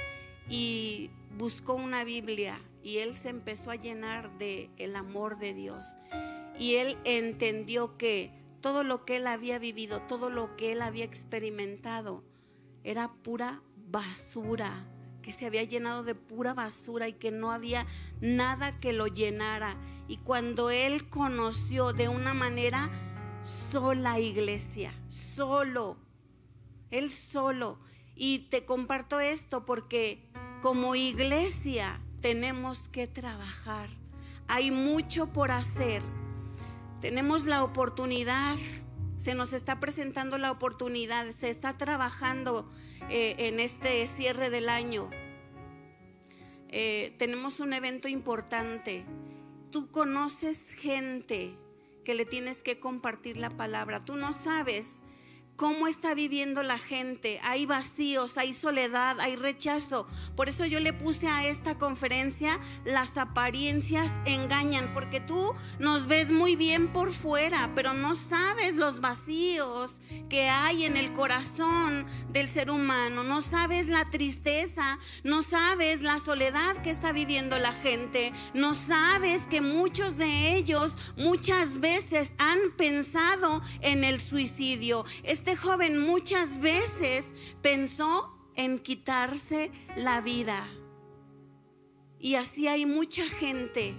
y 0.49 1.11
buscó 1.37 1.75
una 1.75 2.03
Biblia 2.03 2.59
y 2.83 2.99
él 2.99 3.17
se 3.17 3.29
empezó 3.29 3.71
a 3.71 3.75
llenar 3.75 4.37
de 4.37 4.69
el 4.77 4.95
amor 4.95 5.37
de 5.37 5.53
Dios. 5.53 5.87
Y 6.57 6.75
él 6.75 6.97
entendió 7.03 7.97
que 7.97 8.31
todo 8.61 8.83
lo 8.83 9.05
que 9.05 9.17
él 9.17 9.27
había 9.27 9.59
vivido, 9.59 10.01
todo 10.03 10.29
lo 10.29 10.55
que 10.55 10.71
él 10.71 10.81
había 10.81 11.05
experimentado, 11.05 12.23
era 12.83 13.13
pura 13.23 13.61
basura, 13.75 14.87
que 15.21 15.33
se 15.33 15.45
había 15.45 15.63
llenado 15.63 16.03
de 16.03 16.15
pura 16.15 16.53
basura 16.53 17.07
y 17.07 17.13
que 17.13 17.31
no 17.31 17.51
había 17.51 17.85
nada 18.21 18.79
que 18.79 18.93
lo 18.93 19.07
llenara. 19.07 19.77
Y 20.07 20.17
cuando 20.17 20.71
él 20.71 21.09
conoció 21.09 21.93
de 21.93 22.09
una 22.09 22.33
manera 22.33 22.89
sola 23.43 24.19
iglesia, 24.19 24.93
solo, 25.07 25.97
él 26.89 27.11
solo. 27.11 27.79
Y 28.15 28.49
te 28.49 28.65
comparto 28.65 29.19
esto 29.19 29.65
porque 29.65 30.29
como 30.61 30.95
iglesia 30.95 32.01
tenemos 32.21 32.87
que 32.89 33.07
trabajar. 33.07 33.89
Hay 34.47 34.71
mucho 34.71 35.31
por 35.33 35.51
hacer 35.51 36.01
tenemos 37.01 37.45
la 37.45 37.63
oportunidad, 37.63 38.57
se 39.17 39.33
nos 39.33 39.53
está 39.53 39.79
presentando 39.79 40.37
la 40.37 40.51
oportunidad, 40.51 41.31
se 41.31 41.49
está 41.49 41.75
trabajando 41.75 42.71
eh, 43.09 43.33
en 43.39 43.59
este 43.59 44.05
cierre 44.05 44.51
del 44.51 44.69
año. 44.69 45.09
Eh, 46.69 47.15
tenemos 47.17 47.59
un 47.59 47.73
evento 47.73 48.07
importante. 48.07 49.03
Tú 49.71 49.89
conoces 49.89 50.59
gente 50.77 51.55
que 52.05 52.13
le 52.13 52.25
tienes 52.25 52.61
que 52.61 52.79
compartir 52.79 53.37
la 53.37 53.49
palabra. 53.49 54.05
Tú 54.05 54.15
no 54.15 54.31
sabes 54.31 54.91
cómo 55.61 55.85
está 55.85 56.15
viviendo 56.15 56.63
la 56.63 56.79
gente. 56.79 57.39
Hay 57.43 57.67
vacíos, 57.67 58.35
hay 58.35 58.55
soledad, 58.55 59.19
hay 59.19 59.35
rechazo. 59.35 60.07
Por 60.35 60.49
eso 60.49 60.65
yo 60.65 60.79
le 60.79 60.91
puse 60.91 61.27
a 61.27 61.45
esta 61.45 61.77
conferencia, 61.77 62.57
las 62.83 63.15
apariencias 63.15 64.11
engañan, 64.25 64.89
porque 64.95 65.19
tú 65.19 65.53
nos 65.77 66.07
ves 66.07 66.31
muy 66.31 66.55
bien 66.55 66.87
por 66.87 67.13
fuera, 67.13 67.69
pero 67.75 67.93
no 67.93 68.15
sabes 68.15 68.73
los 68.73 69.01
vacíos 69.01 69.93
que 70.29 70.49
hay 70.49 70.83
en 70.85 70.97
el 70.97 71.13
corazón 71.13 72.07
del 72.29 72.49
ser 72.49 72.71
humano. 72.71 73.23
No 73.23 73.43
sabes 73.43 73.85
la 73.85 74.09
tristeza, 74.09 74.97
no 75.23 75.43
sabes 75.43 76.01
la 76.01 76.19
soledad 76.21 76.81
que 76.81 76.89
está 76.89 77.11
viviendo 77.11 77.59
la 77.59 77.73
gente. 77.73 78.33
No 78.55 78.73
sabes 78.73 79.43
que 79.43 79.61
muchos 79.61 80.17
de 80.17 80.55
ellos 80.55 80.95
muchas 81.17 81.79
veces 81.79 82.31
han 82.39 82.57
pensado 82.75 83.61
en 83.81 84.03
el 84.03 84.19
suicidio. 84.19 85.05
Este 85.21 85.50
este 85.51 85.67
joven 85.67 85.99
muchas 85.99 86.61
veces 86.61 87.25
pensó 87.61 88.33
en 88.55 88.79
quitarse 88.79 89.69
la 89.97 90.21
vida. 90.21 90.65
Y 92.19 92.35
así 92.35 92.69
hay 92.69 92.85
mucha 92.85 93.25
gente. 93.25 93.93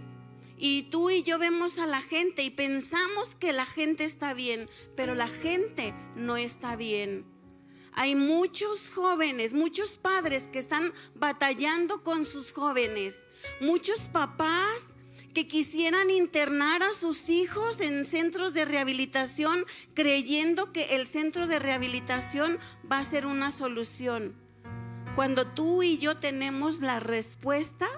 Y 0.56 0.84
tú 0.84 1.10
y 1.10 1.24
yo 1.24 1.38
vemos 1.38 1.76
a 1.76 1.84
la 1.84 2.00
gente 2.00 2.42
y 2.42 2.48
pensamos 2.48 3.34
que 3.34 3.52
la 3.52 3.66
gente 3.66 4.04
está 4.04 4.32
bien, 4.32 4.70
pero 4.96 5.14
la 5.14 5.28
gente 5.28 5.92
no 6.16 6.38
está 6.38 6.74
bien. 6.74 7.26
Hay 7.92 8.14
muchos 8.14 8.80
jóvenes, 8.94 9.52
muchos 9.52 9.90
padres 9.90 10.44
que 10.44 10.58
están 10.58 10.94
batallando 11.14 12.02
con 12.02 12.24
sus 12.24 12.50
jóvenes, 12.52 13.14
muchos 13.60 14.00
papás 14.10 14.82
que 15.34 15.48
quisieran 15.48 16.10
internar 16.10 16.82
a 16.82 16.92
sus 16.92 17.28
hijos 17.28 17.80
en 17.80 18.04
centros 18.06 18.52
de 18.54 18.64
rehabilitación 18.64 19.64
creyendo 19.94 20.72
que 20.72 20.94
el 20.94 21.06
centro 21.06 21.46
de 21.46 21.58
rehabilitación 21.58 22.58
va 22.90 22.98
a 22.98 23.04
ser 23.04 23.26
una 23.26 23.50
solución. 23.50 24.34
Cuando 25.14 25.46
tú 25.46 25.82
y 25.82 25.98
yo 25.98 26.16
tenemos 26.16 26.80
la 26.80 27.00
respuesta 27.00 27.88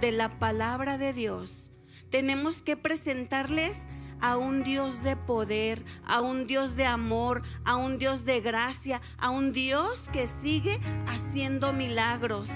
de 0.00 0.12
la 0.12 0.38
palabra 0.38 0.98
de 0.98 1.12
Dios, 1.12 1.70
tenemos 2.10 2.62
que 2.62 2.76
presentarles 2.76 3.76
a 4.20 4.36
un 4.36 4.62
Dios 4.62 5.02
de 5.02 5.16
poder, 5.16 5.84
a 6.06 6.20
un 6.20 6.46
Dios 6.46 6.76
de 6.76 6.86
amor, 6.86 7.42
a 7.64 7.76
un 7.76 7.98
Dios 7.98 8.24
de 8.24 8.40
gracia, 8.40 9.02
a 9.18 9.30
un 9.30 9.52
Dios 9.52 10.04
que 10.12 10.28
sigue 10.42 10.78
haciendo 11.06 11.72
milagros. 11.72 12.50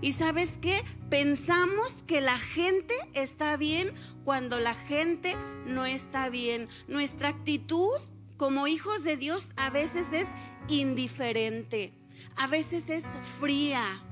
Y 0.00 0.12
sabes 0.12 0.50
qué? 0.60 0.82
Pensamos 1.08 1.92
que 2.06 2.20
la 2.20 2.38
gente 2.38 2.94
está 3.14 3.56
bien 3.56 3.92
cuando 4.24 4.60
la 4.60 4.74
gente 4.74 5.34
no 5.66 5.86
está 5.86 6.28
bien. 6.28 6.68
Nuestra 6.88 7.28
actitud 7.28 7.90
como 8.36 8.66
hijos 8.66 9.04
de 9.04 9.16
Dios 9.16 9.46
a 9.56 9.70
veces 9.70 10.08
es 10.12 10.26
indiferente, 10.68 11.92
a 12.36 12.46
veces 12.46 12.88
es 12.90 13.04
fría, 13.40 14.02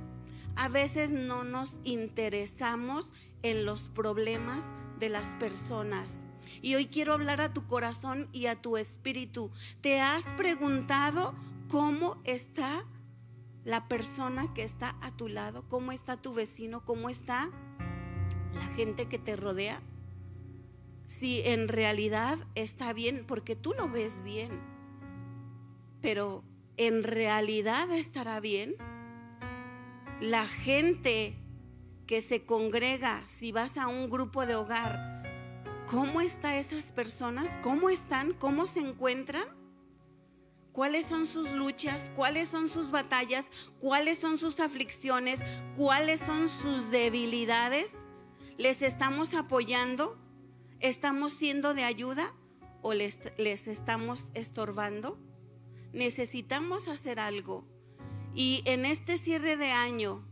a 0.57 0.69
veces 0.69 1.11
no 1.11 1.45
nos 1.45 1.77
interesamos 1.85 3.13
en 3.43 3.67
los 3.67 3.83
problemas 3.83 4.65
de 4.99 5.11
las 5.11 5.29
personas. 5.37 6.15
Y 6.63 6.77
hoy 6.77 6.87
quiero 6.87 7.13
hablar 7.13 7.41
a 7.41 7.53
tu 7.53 7.67
corazón 7.67 8.29
y 8.33 8.47
a 8.47 8.57
tu 8.57 8.77
espíritu. 8.77 9.51
¿Te 9.83 10.01
has 10.01 10.25
preguntado 10.37 11.35
cómo 11.69 12.17
está 12.25 12.85
la 13.65 13.89
persona 13.89 14.53
que 14.53 14.63
está 14.63 14.97
a 15.01 15.11
tu 15.17 15.29
lado, 15.29 15.65
cómo 15.69 15.93
está 15.93 16.17
tu 16.17 16.35
vecino, 16.35 16.85
cómo 16.85 17.09
está 17.09 17.51
la 18.55 18.65
gente 18.77 19.07
que 19.07 19.19
te 19.19 19.37
rodea. 19.37 19.81
Si 21.07 21.41
en 21.43 21.69
realidad 21.69 22.39
está 22.55 22.93
bien, 22.93 23.25
porque 23.27 23.57
tú 23.57 23.75
lo 23.77 23.89
ves 23.89 24.23
bien. 24.23 24.61
pero 26.01 26.45
¿en 26.77 27.03
realidad 27.03 27.91
estará 27.91 28.39
bien? 28.39 28.75
La 30.21 30.47
gente 30.47 31.35
que 32.07 32.21
se 32.21 32.45
congrega, 32.45 33.25
si 33.27 33.53
vas 33.53 33.79
a 33.79 33.87
un 33.87 34.11
grupo 34.11 34.45
de 34.45 34.55
hogar, 34.55 35.23
¿cómo 35.91 36.21
están 36.21 36.55
esas 36.55 36.85
personas? 36.93 37.51
¿Cómo 37.63 37.89
están? 37.89 38.35
¿Cómo 38.35 38.67
se 38.67 38.81
encuentran? 38.81 39.64
¿Cuáles 40.75 41.07
son 41.07 41.29
sus 41.29 41.53
luchas? 41.53 42.11
¿Cuáles 42.17 42.49
son 42.49 42.69
sus 42.69 42.91
batallas? 42.91 43.47
¿Cuáles 43.79 44.19
son 44.19 44.39
sus 44.39 44.59
aflicciones? 44.59 45.39
¿Cuáles 45.77 46.19
son 46.19 46.49
sus 46.49 46.91
debilidades? 46.91 47.93
¿Les 48.59 48.83
estamos 48.83 49.35
apoyando? 49.35 50.19
¿Estamos 50.81 51.33
siendo 51.35 51.75
de 51.75 51.85
ayuda 51.85 52.35
o 52.83 52.93
les, 52.93 53.19
les 53.39 53.69
estamos 53.69 54.27
estorbando? 54.35 55.17
Necesitamos 55.93 56.89
hacer 56.89 57.21
algo. 57.21 57.65
Y 58.35 58.63
en 58.65 58.85
este 58.85 59.17
cierre 59.17 59.57
de 59.57 59.71
año, 59.71 60.25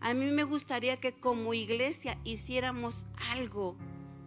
a 0.00 0.14
mí 0.14 0.24
me 0.30 0.44
gustaría 0.44 0.96
que 1.00 1.12
como 1.12 1.52
iglesia 1.52 2.16
hiciéramos 2.24 3.04
algo 3.30 3.76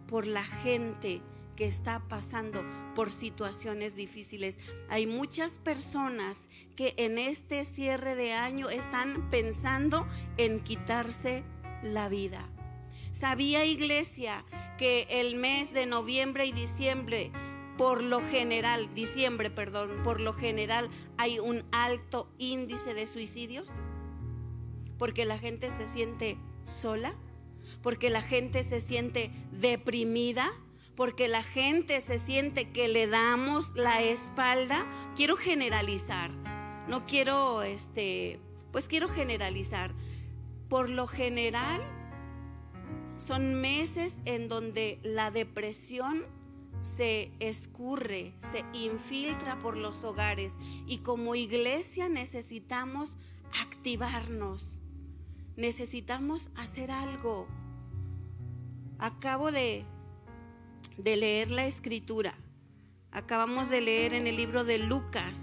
por 0.06 0.28
la 0.28 0.44
gente 0.44 1.20
que 1.56 1.66
está 1.66 2.06
pasando 2.08 2.62
por 3.00 3.08
situaciones 3.08 3.96
difíciles. 3.96 4.58
Hay 4.90 5.06
muchas 5.06 5.50
personas 5.52 6.36
que 6.76 6.92
en 6.98 7.16
este 7.16 7.64
cierre 7.64 8.14
de 8.14 8.34
año 8.34 8.68
están 8.68 9.30
pensando 9.30 10.06
en 10.36 10.60
quitarse 10.60 11.42
la 11.82 12.10
vida. 12.10 12.46
Sabía 13.18 13.64
iglesia 13.64 14.44
que 14.76 15.06
el 15.08 15.36
mes 15.36 15.72
de 15.72 15.86
noviembre 15.86 16.44
y 16.44 16.52
diciembre 16.52 17.32
por 17.78 18.02
lo 18.02 18.20
general, 18.20 18.94
diciembre, 18.94 19.48
perdón, 19.48 20.02
por 20.04 20.20
lo 20.20 20.34
general 20.34 20.90
hay 21.16 21.38
un 21.38 21.64
alto 21.72 22.30
índice 22.36 22.92
de 22.92 23.06
suicidios? 23.06 23.68
Porque 24.98 25.24
la 25.24 25.38
gente 25.38 25.70
se 25.78 25.90
siente 25.90 26.36
sola, 26.64 27.14
porque 27.82 28.10
la 28.10 28.20
gente 28.20 28.62
se 28.62 28.82
siente 28.82 29.30
deprimida, 29.52 30.52
porque 31.00 31.28
la 31.28 31.42
gente 31.42 32.02
se 32.02 32.18
siente 32.18 32.72
que 32.72 32.86
le 32.86 33.06
damos 33.06 33.74
la 33.74 34.02
espalda. 34.02 34.84
Quiero 35.16 35.34
generalizar, 35.34 36.30
no 36.88 37.06
quiero, 37.06 37.62
este, 37.62 38.38
pues 38.70 38.86
quiero 38.86 39.08
generalizar. 39.08 39.94
Por 40.68 40.90
lo 40.90 41.06
general, 41.06 41.80
son 43.16 43.54
meses 43.54 44.12
en 44.26 44.48
donde 44.48 45.00
la 45.02 45.30
depresión 45.30 46.26
se 46.98 47.32
escurre, 47.40 48.34
se 48.52 48.62
infiltra 48.74 49.58
por 49.58 49.78
los 49.78 50.04
hogares 50.04 50.52
y 50.86 50.98
como 50.98 51.34
iglesia 51.34 52.10
necesitamos 52.10 53.16
activarnos, 53.58 54.70
necesitamos 55.56 56.50
hacer 56.56 56.90
algo. 56.90 57.48
Acabo 58.98 59.50
de, 59.50 59.86
de 61.02 61.16
leer 61.16 61.50
la 61.50 61.66
escritura, 61.66 62.34
acabamos 63.10 63.70
de 63.70 63.80
leer 63.80 64.14
en 64.14 64.26
el 64.26 64.36
libro 64.36 64.64
de 64.64 64.78
Lucas 64.78 65.38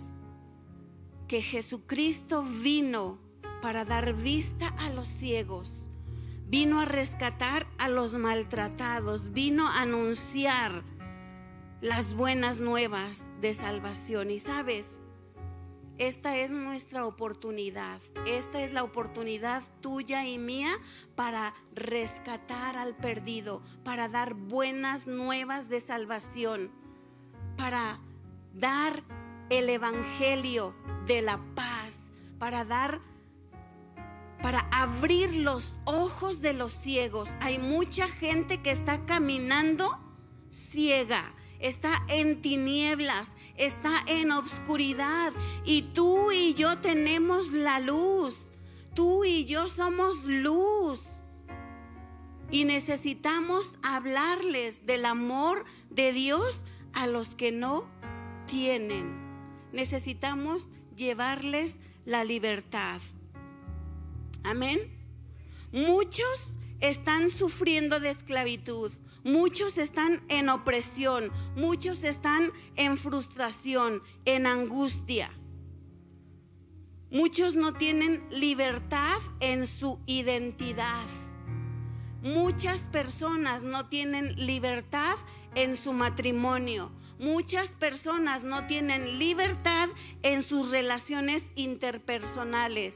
que 1.28 1.42
Jesucristo 1.42 2.44
vino 2.44 3.20
para 3.62 3.86
dar 3.86 4.14
vista 4.14 4.68
a 4.68 4.90
los 4.90 5.08
ciegos, 5.08 5.72
vino 6.48 6.80
a 6.80 6.86
rescatar 6.86 7.68
a 7.78 7.90
los 7.90 8.14
maltratados, 8.14 9.34
vino 9.34 9.68
a 9.68 9.82
anunciar 9.82 10.84
las 11.82 12.14
buenas 12.14 12.60
nuevas 12.60 13.24
de 13.42 13.54
salvación. 13.54 14.32
Y 14.32 14.40
sabes, 14.40 14.88
esta 15.98 16.38
es 16.38 16.52
nuestra 16.52 17.06
oportunidad. 17.06 18.00
Esta 18.28 18.62
es 18.62 18.72
la 18.72 18.84
oportunidad 18.84 19.64
tuya 19.82 20.26
y 20.26 20.38
mía 20.38 20.78
para 21.16 21.54
rescatar 21.74 22.78
al 22.78 22.96
perdido, 22.96 23.62
para 23.84 24.08
dar 24.08 24.34
buenas 24.36 25.08
nuevas 25.08 25.70
de 25.70 25.82
salvación, 25.82 26.72
para 27.58 28.00
dar 28.54 29.04
el 29.50 29.70
evangelio 29.70 30.76
de 31.08 31.22
la 31.22 31.40
paz, 31.56 31.96
para 32.40 32.66
dar 32.66 33.00
para 34.42 34.68
abrir 34.72 35.34
los 35.34 35.80
ojos 35.86 36.42
de 36.42 36.54
los 36.54 36.74
ciegos. 36.82 37.28
Hay 37.40 37.58
mucha 37.58 38.08
gente 38.08 38.62
que 38.62 38.70
está 38.70 39.04
caminando 39.08 39.98
ciega 40.50 41.34
está 41.60 42.04
en 42.08 42.42
tinieblas, 42.42 43.30
está 43.58 44.04
en 44.06 44.32
obscuridad. 44.32 45.34
Y 45.65 45.82
tú 45.93 46.32
y 46.32 46.54
yo 46.54 46.80
tenemos 46.80 47.52
la 47.52 47.80
luz. 47.80 48.38
Tú 48.93 49.26
y 49.26 49.46
yo 49.46 49.67
somos 49.67 50.24
luz. 50.24 51.02
Y 52.50 52.63
necesitamos 52.63 53.74
hablarles 53.84 54.86
del 54.86 55.06
amor 55.06 55.65
de 55.89 56.13
Dios 56.13 56.60
a 56.93 57.06
los 57.08 57.30
que 57.30 57.52
no 57.52 57.86
tienen. 58.46 59.17
Necesitamos 59.74 60.67
llevarles 60.96 61.76
la 62.06 62.24
libertad. 62.24 63.02
Amén. 64.43 64.80
Muchos 65.74 66.54
están 66.80 67.30
sufriendo 67.32 68.00
de 68.00 68.12
esclavitud. 68.12 68.91
Muchos 69.28 69.78
están 69.78 70.22
en 70.30 70.48
opresión, 70.48 71.34
muchos 71.58 72.06
están 72.06 72.54
en 72.78 72.98
frustración, 72.98 74.02
en 74.24 74.48
angustia. 74.48 75.30
Muchos 77.12 77.54
no 77.54 77.74
tienen 77.74 78.24
libertad 78.30 79.18
en 79.42 79.68
su 79.68 80.00
identidad. 80.06 81.04
Muchas 82.22 82.80
personas 82.80 83.63
no 83.63 83.88
tienen 83.90 84.34
libertad 84.46 85.18
en 85.56 85.76
su 85.76 85.92
matrimonio. 85.92 86.90
Muchas 87.20 87.68
personas 87.68 88.44
no 88.44 88.66
tienen 88.66 89.20
libertad 89.20 89.90
en 90.24 90.42
sus 90.42 90.72
relaciones 90.72 91.44
interpersonales. 91.56 92.96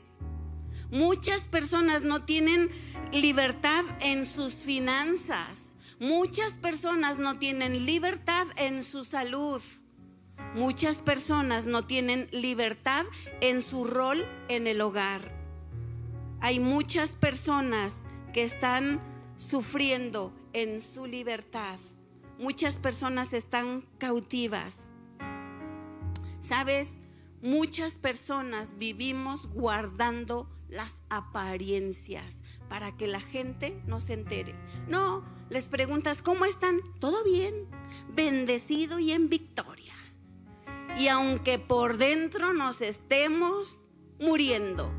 Muchas 0.92 1.42
personas 1.42 2.04
no 2.04 2.24
tienen 2.24 2.70
libertad 3.12 3.84
en 4.00 4.26
sus 4.26 4.54
finanzas. 4.54 5.61
Muchas 6.02 6.54
personas 6.54 7.20
no 7.20 7.38
tienen 7.38 7.86
libertad 7.86 8.48
en 8.56 8.84
su 8.84 9.06
salud. 9.06 9.62
Muchas 10.56 10.98
personas 10.98 11.68
no 11.68 11.86
tienen 11.86 12.28
libertad 12.32 13.06
en 13.40 13.62
su 13.62 13.84
rol 13.84 14.26
en 14.48 14.66
el 14.66 14.82
hogar. 14.82 15.32
Hay 16.40 16.60
muchas 16.60 17.12
personas 17.12 17.94
que 18.34 18.44
están 18.44 19.00
sufriendo 19.38 20.34
en 20.54 20.82
su 20.82 21.06
libertad. 21.06 21.78
Muchas 22.40 22.78
personas 22.78 23.32
están 23.32 23.86
cautivas. 24.00 24.78
¿Sabes? 26.40 26.90
Muchas 27.44 27.94
personas 27.94 28.76
vivimos 28.80 29.46
guardando 29.54 30.50
las 30.68 30.96
apariencias 31.10 32.41
para 32.72 32.94
que 32.94 33.06
la 33.06 33.20
gente 33.20 33.78
no 33.86 34.00
se 34.00 34.14
entere. 34.14 34.56
No, 34.88 35.26
les 35.50 35.66
preguntas, 35.66 36.22
¿cómo 36.22 36.46
están? 36.46 36.80
Todo 37.02 37.22
bien, 37.26 37.68
bendecido 38.16 38.98
y 38.98 39.12
en 39.12 39.28
victoria. 39.28 39.94
Y 40.98 41.10
aunque 41.10 41.60
por 41.60 41.98
dentro 41.98 42.54
nos 42.54 42.80
estemos 42.80 43.78
muriendo, 44.22 44.90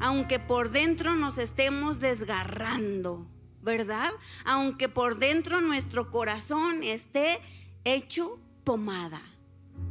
aunque 0.00 0.38
por 0.38 0.70
dentro 0.70 1.14
nos 1.14 1.36
estemos 1.36 2.00
desgarrando, 2.00 3.26
¿verdad? 3.60 4.12
Aunque 4.46 4.88
por 4.88 5.18
dentro 5.18 5.60
nuestro 5.60 6.10
corazón 6.10 6.82
esté 6.82 7.40
hecho 7.84 8.38
pomada, 8.64 9.20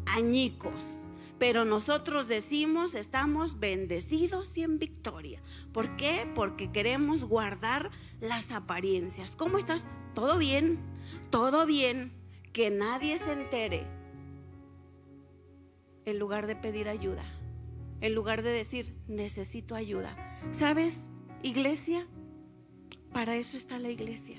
añicos 0.07 0.83
pero 1.43 1.65
nosotros 1.65 2.29
decimos 2.29 2.95
estamos 2.95 3.60
bendecidos 3.60 4.56
y 4.56 4.63
en 4.63 4.79
victoria. 4.79 5.41
¿Por 5.73 5.97
qué? 5.97 6.25
Porque 6.34 6.71
queremos 6.71 7.25
guardar 7.25 7.91
las 8.21 8.49
apariencias. 8.53 9.36
¿Cómo 9.36 9.58
estás? 9.58 9.84
¿Todo 10.15 10.38
bien? 10.38 10.79
¿Todo 11.32 11.65
bien? 11.65 12.13
Que 12.53 12.69
nadie 12.69 13.17
se 13.17 13.34
entere. 13.34 13.86
En 16.06 16.17
lugar 16.17 16.47
de 16.47 16.56
pedir 16.56 16.88
ayuda. 16.88 17.25
En 17.99 18.15
lugar 18.15 18.41
de 18.41 18.51
decir, 18.51 18.95
necesito 19.10 19.75
ayuda. 19.75 20.15
¿Sabes, 20.51 20.95
iglesia? 21.41 22.08
Para 23.12 23.36
eso 23.36 23.58
está 23.58 23.79
la 23.79 23.89
iglesia. 23.89 24.38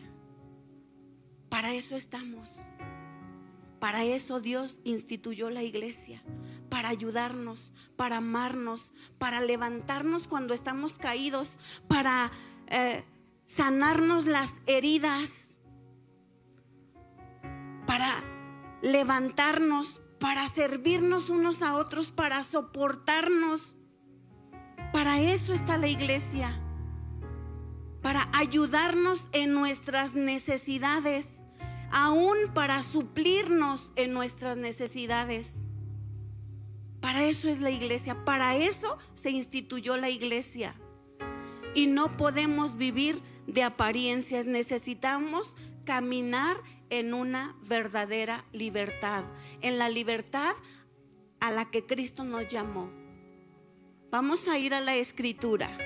Para 1.51 1.75
eso 1.75 1.97
estamos. 1.97 2.51
Para 3.85 4.03
eso 4.03 4.41
Dios 4.41 4.81
instituyó 4.85 5.51
la 5.51 5.63
iglesia, 5.63 6.23
para 6.75 6.89
ayudarnos, 6.89 7.73
para 7.95 8.17
amarnos, 8.17 8.93
para 9.19 9.41
levantarnos 9.41 10.27
cuando 10.27 10.55
estamos 10.55 10.95
caídos, 10.95 11.53
para 11.87 12.33
eh, 12.67 13.05
sanarnos 13.47 14.27
las 14.27 14.51
heridas, 14.67 15.31
para 17.87 18.25
levantarnos 18.83 20.01
para 20.19 20.49
servirnos 20.49 21.29
unos 21.29 21.63
a 21.63 21.77
otros, 21.77 22.11
para 22.11 22.43
soportarnos. 22.43 23.77
Para 24.93 25.21
eso 25.21 25.53
está 25.53 25.79
la 25.79 25.87
iglesia, 25.87 26.61
para 28.03 28.29
ayudarnos 28.33 29.23
en 29.31 29.53
nuestras 29.53 30.15
necesidades, 30.15 31.29
aún 31.93 32.37
para 32.53 32.83
suplirnos 32.83 33.93
en 33.95 34.13
nuestras 34.13 34.57
necesidades. 34.57 35.53
Para 37.05 37.27
eso 37.27 37.51
es 37.51 37.61
la 37.61 37.71
iglesia, 37.71 38.25
para 38.25 38.57
eso 38.57 38.97
se 39.13 39.29
instituyó 39.29 39.99
la 39.99 40.09
iglesia. 40.09 40.75
Y 41.75 41.87
no 41.87 42.17
podemos 42.17 42.79
vivir 42.79 43.21
de 43.47 43.63
apariencias, 43.63 44.47
necesitamos 44.47 45.53
caminar 45.85 46.57
en 46.89 47.13
una 47.13 47.55
verdadera 47.69 48.47
libertad, 48.53 49.25
en 49.61 49.77
la 49.77 49.91
libertad 49.91 50.55
a 51.41 51.51
la 51.51 51.71
que 51.71 51.85
Cristo 51.85 52.25
nos 52.25 52.49
llamó. 52.49 52.91
Vamos 54.11 54.49
a 54.49 54.59
ir 54.59 54.73
a 54.73 54.81
la 54.81 54.97
escritura. 54.97 55.77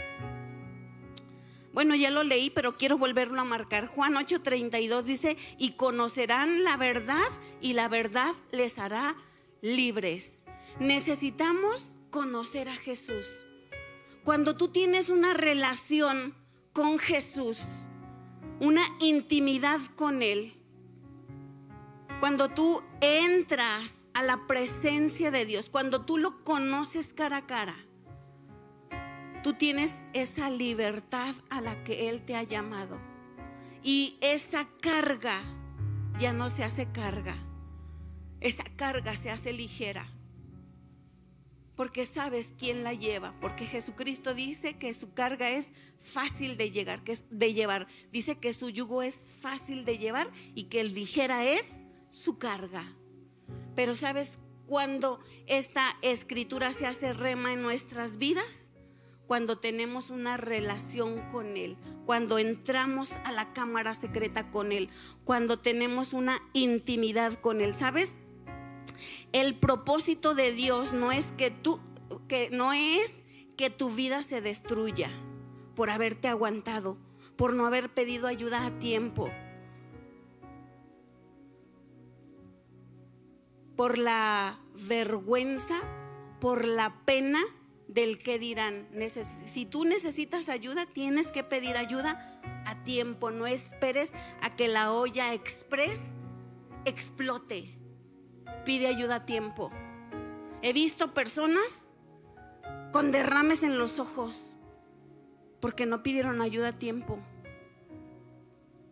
Bueno, 1.73 1.97
ya 1.97 2.13
lo 2.13 2.23
leí, 2.23 2.49
pero 2.49 2.77
quiero 2.77 2.97
volverlo 2.97 3.41
a 3.41 3.45
marcar. 3.45 3.89
Juan 3.89 4.15
8:32 4.15 5.03
dice, 5.03 5.37
y 5.59 5.73
conocerán 5.73 6.63
la 6.63 6.77
verdad 6.77 7.27
y 7.61 7.73
la 7.73 7.89
verdad 7.89 8.37
les 8.53 8.79
hará 8.79 9.17
libres. 9.63 10.38
Necesitamos 10.81 11.91
conocer 12.11 12.69
a 12.69 12.77
Jesús. 12.77 13.27
Cuando 14.23 14.57
tú 14.57 14.69
tienes 14.69 15.09
una 15.09 15.35
relación 15.35 16.35
con 16.73 16.99
Jesús, 17.01 17.67
una 18.61 18.83
intimidad 19.01 19.81
con 19.97 20.23
Él, 20.23 20.55
cuando 22.21 22.49
tú 22.49 22.83
entras 23.01 23.93
a 24.15 24.23
la 24.23 24.47
presencia 24.47 25.33
de 25.33 25.47
Dios, 25.47 25.69
cuando 25.69 26.05
tú 26.05 26.17
lo 26.17 26.45
conoces 26.45 27.09
cara 27.13 27.39
a 27.39 27.47
cara, 27.47 27.77
tú 29.43 29.55
tienes 29.55 29.93
esa 30.13 30.49
libertad 30.49 31.35
a 31.51 31.61
la 31.61 31.83
que 31.83 32.09
Él 32.09 32.25
te 32.25 32.37
ha 32.37 32.45
llamado. 32.45 33.01
Y 33.83 34.17
esa 34.21 34.69
carga 34.81 35.43
ya 36.19 36.33
no 36.33 36.51
se 36.51 36.63
hace 36.63 36.87
carga. 36.93 37.37
Esa 38.41 38.65
carga 38.77 39.17
se 39.17 39.31
hace 39.31 39.53
ligera. 39.53 40.09
Porque 41.79 42.07
sabes 42.07 42.51
quién 42.59 42.83
la 42.83 42.93
lleva. 42.93 43.33
Porque 43.41 43.65
Jesucristo 43.65 44.35
dice 44.35 44.75
que 44.79 44.93
su 44.95 45.15
carga 45.15 45.49
es 45.51 45.69
fácil 46.13 46.57
de, 46.57 46.73
llegar, 46.73 47.05
de 47.05 47.55
llevar. 47.55 47.87
Dice 48.11 48.37
que 48.37 48.53
su 48.53 48.69
yugo 48.69 49.05
es 49.05 49.17
fácil 49.41 49.85
de 49.85 49.97
llevar 49.97 50.29
y 50.57 50.65
que 50.65 50.81
el 50.81 50.93
ligera 50.93 51.45
es 51.45 51.65
su 52.11 52.37
carga. 52.37 52.97
Pero 53.77 53.95
¿sabes 53.95 54.33
cuando 54.67 55.21
esta 55.47 55.97
escritura 56.03 56.73
se 56.73 56.85
hace 56.85 57.13
rema 57.13 57.53
en 57.53 57.63
nuestras 57.63 58.19
vidas? 58.19 58.67
Cuando 59.29 59.59
tenemos 59.59 60.11
una 60.11 60.37
relación 60.37 61.31
con 61.31 61.57
Él, 61.57 61.77
cuando 62.07 62.41
entramos 62.41 63.13
a 63.25 63.31
la 63.31 63.53
cámara 63.53 63.95
secreta 63.95 64.51
con 64.51 64.73
Él, 64.73 64.91
cuando 65.23 65.61
tenemos 65.61 66.13
una 66.13 66.41
intimidad 66.55 67.39
con 67.41 67.61
Él. 67.61 67.77
¿Sabes? 67.77 68.13
El 69.33 69.55
propósito 69.55 70.35
de 70.35 70.53
Dios 70.53 70.93
no 70.93 71.13
es 71.13 71.27
que 71.37 71.51
tú, 71.51 71.81
que 72.29 72.51
no 72.51 72.73
es 72.73 73.11
que 73.57 73.71
tu 73.71 73.91
vida 73.91 74.23
se 74.23 74.41
destruya 74.41 75.11
por 75.75 75.91
haberte 75.91 76.29
aguantado, 76.29 76.97
por 77.37 77.55
no 77.55 77.67
haber 77.67 77.89
pedido 77.89 78.27
ayuda 78.27 78.67
a 78.67 78.79
tiempo, 78.79 79.31
por 83.77 83.99
la 83.99 84.59
vergüenza, 84.75 85.81
por 86.41 86.65
la 86.65 87.01
pena 87.05 87.45
del 87.87 88.19
que 88.19 88.39
dirán. 88.39 88.89
Si 89.47 89.67
tú 89.67 89.85
necesitas 89.85 90.49
ayuda, 90.49 90.87
tienes 90.87 91.29
que 91.29 91.43
pedir 91.43 91.77
ayuda 91.77 92.41
a 92.67 92.83
tiempo. 92.85 93.31
No 93.31 93.47
esperes 93.47 94.11
a 94.41 94.57
que 94.57 94.69
la 94.69 94.93
olla 94.93 95.33
express 95.33 96.01
explote. 96.85 97.75
Pide 98.69 98.87
ayuda 98.87 99.15
a 99.15 99.25
tiempo. 99.25 99.71
He 100.61 100.75
visto 100.75 101.15
personas 101.15 101.65
con 102.93 103.13
derrames 103.13 103.63
en 103.63 103.79
los 103.79 103.99
ojos 103.99 104.39
porque 105.59 105.87
no 105.87 106.03
pidieron 106.03 106.43
ayuda 106.43 106.69
a 106.69 106.79
tiempo. 106.79 107.19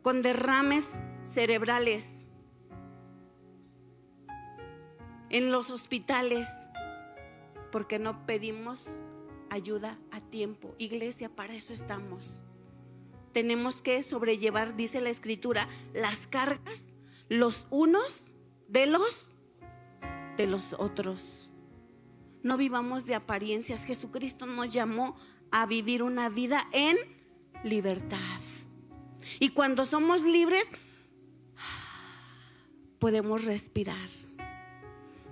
Con 0.00 0.22
derrames 0.22 0.88
cerebrales 1.34 2.08
en 5.28 5.52
los 5.52 5.68
hospitales, 5.68 6.48
porque 7.70 7.98
no 7.98 8.24
pedimos 8.24 8.86
ayuda 9.50 9.98
a 10.10 10.22
tiempo. 10.22 10.74
Iglesia, 10.78 11.28
para 11.28 11.52
eso 11.52 11.74
estamos. 11.74 12.40
Tenemos 13.34 13.82
que 13.82 14.02
sobrellevar, 14.02 14.74
dice 14.74 15.02
la 15.02 15.10
escritura, 15.10 15.68
las 15.92 16.26
cargas 16.28 16.82
los 17.28 17.66
unos 17.68 18.24
de 18.68 18.86
los 18.86 19.35
de 20.36 20.46
los 20.46 20.74
otros. 20.78 21.50
No 22.42 22.56
vivamos 22.56 23.06
de 23.06 23.14
apariencias. 23.14 23.84
Jesucristo 23.84 24.46
nos 24.46 24.72
llamó 24.72 25.16
a 25.50 25.66
vivir 25.66 26.02
una 26.02 26.28
vida 26.28 26.66
en 26.72 26.96
libertad. 27.64 28.40
Y 29.40 29.50
cuando 29.50 29.84
somos 29.86 30.22
libres, 30.22 30.68
podemos 32.98 33.44
respirar 33.44 34.08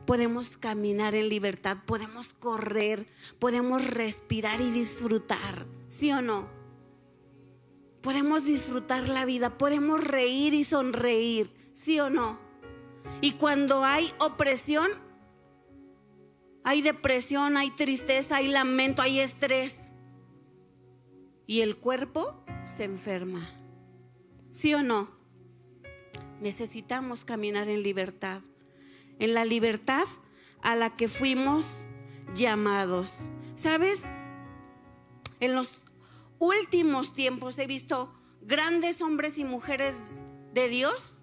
podemos 0.04 0.50
caminar 0.58 1.14
en 1.14 1.28
libertad, 1.28 1.78
podemos 1.86 2.28
correr, 2.34 3.06
podemos 3.38 3.86
respirar 3.86 4.60
y 4.60 4.70
disfrutar, 4.70 5.66
¿sí 5.88 6.12
o 6.12 6.22
no? 6.22 6.48
Podemos 8.02 8.44
disfrutar 8.44 9.08
la 9.08 9.24
vida, 9.24 9.56
podemos 9.56 10.04
reír 10.04 10.52
y 10.54 10.64
sonreír, 10.64 11.50
¿sí 11.84 11.98
o 12.00 12.10
no? 12.10 12.38
Y 13.20 13.32
cuando 13.32 13.84
hay 13.84 14.12
opresión, 14.18 14.90
hay 16.64 16.82
depresión, 16.82 17.56
hay 17.56 17.70
tristeza, 17.70 18.36
hay 18.36 18.48
lamento, 18.48 19.02
hay 19.02 19.20
estrés. 19.20 19.80
Y 21.46 21.60
el 21.60 21.76
cuerpo 21.76 22.44
se 22.76 22.84
enferma. 22.84 23.50
¿Sí 24.50 24.72
o 24.74 24.82
no? 24.82 25.10
Necesitamos 26.40 27.24
caminar 27.24 27.68
en 27.68 27.82
libertad 27.82 28.42
en 29.18 29.34
la 29.34 29.44
libertad 29.44 30.04
a 30.62 30.74
la 30.76 30.96
que 30.96 31.08
fuimos 31.08 31.66
llamados. 32.34 33.14
¿Sabes? 33.56 34.00
En 35.40 35.54
los 35.54 35.80
últimos 36.38 37.14
tiempos 37.14 37.58
he 37.58 37.66
visto 37.66 38.12
grandes 38.42 39.00
hombres 39.00 39.38
y 39.38 39.44
mujeres 39.44 39.96
de 40.52 40.68
Dios 40.68 41.14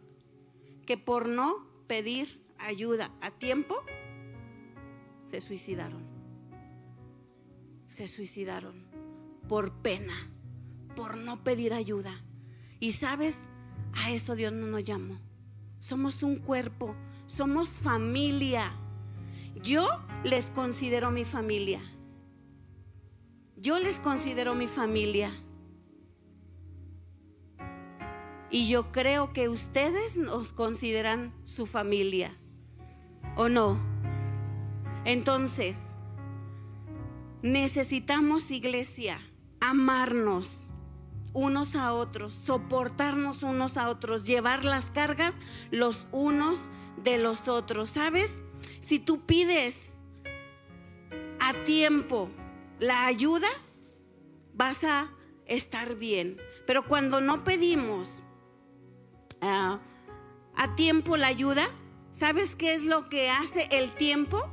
que 0.86 0.98
por 0.98 1.28
no 1.28 1.68
pedir 1.92 2.42
ayuda 2.58 3.12
a 3.20 3.32
tiempo 3.32 3.84
se 5.26 5.42
suicidaron. 5.42 6.06
Se 7.86 8.08
suicidaron 8.08 8.86
por 9.50 9.74
pena, 9.82 10.14
por 10.96 11.18
no 11.18 11.44
pedir 11.44 11.74
ayuda. 11.74 12.14
Y 12.80 12.94
sabes, 12.94 13.36
a 13.92 14.10
eso 14.12 14.38
Dios 14.38 14.54
no 14.54 14.68
nos 14.68 14.86
llamó. 14.86 15.20
Somos 15.80 16.24
un 16.24 16.38
cuerpo, 16.38 16.96
somos 17.26 17.68
familia. 17.68 18.72
Yo 19.62 19.86
les 20.24 20.46
considero 20.46 21.12
mi 21.12 21.26
familia. 21.26 21.82
Yo 23.58 23.80
les 23.80 23.98
considero 23.98 24.56
mi 24.56 24.70
familia. 24.70 25.34
Y 28.52 28.68
yo 28.68 28.92
creo 28.92 29.32
que 29.32 29.48
ustedes 29.48 30.18
nos 30.18 30.52
consideran 30.52 31.34
su 31.46 31.66
familia. 31.66 32.36
¿O 33.38 33.48
no? 33.48 33.80
Entonces, 35.06 35.78
necesitamos 37.42 38.52
iglesia, 38.52 39.22
amarnos 39.62 40.68
unos 41.34 41.76
a 41.76 41.94
otros, 41.94 42.34
soportarnos 42.46 43.42
unos 43.42 43.78
a 43.78 43.90
otros, 43.90 44.26
llevar 44.26 44.66
las 44.66 44.86
cargas 44.88 45.34
los 45.72 46.06
unos 46.12 46.60
de 47.02 47.18
los 47.18 47.48
otros. 47.48 47.92
¿Sabes? 47.92 48.34
Si 48.82 49.00
tú 49.00 49.22
pides 49.22 49.78
a 51.40 51.54
tiempo 51.64 52.30
la 52.80 53.06
ayuda, 53.06 53.48
vas 54.54 54.84
a 54.84 55.10
estar 55.46 55.96
bien. 55.96 56.38
Pero 56.68 56.84
cuando 56.84 57.22
no 57.22 57.44
pedimos 57.46 58.22
a 59.42 60.76
tiempo 60.76 61.18
la 61.18 61.28
ayuda, 61.28 61.70
¿sabes 62.14 62.56
qué 62.56 62.74
es 62.74 62.84
lo 62.84 63.10
que 63.10 63.30
hace 63.30 63.68
el 63.72 63.92
tiempo? 63.96 64.50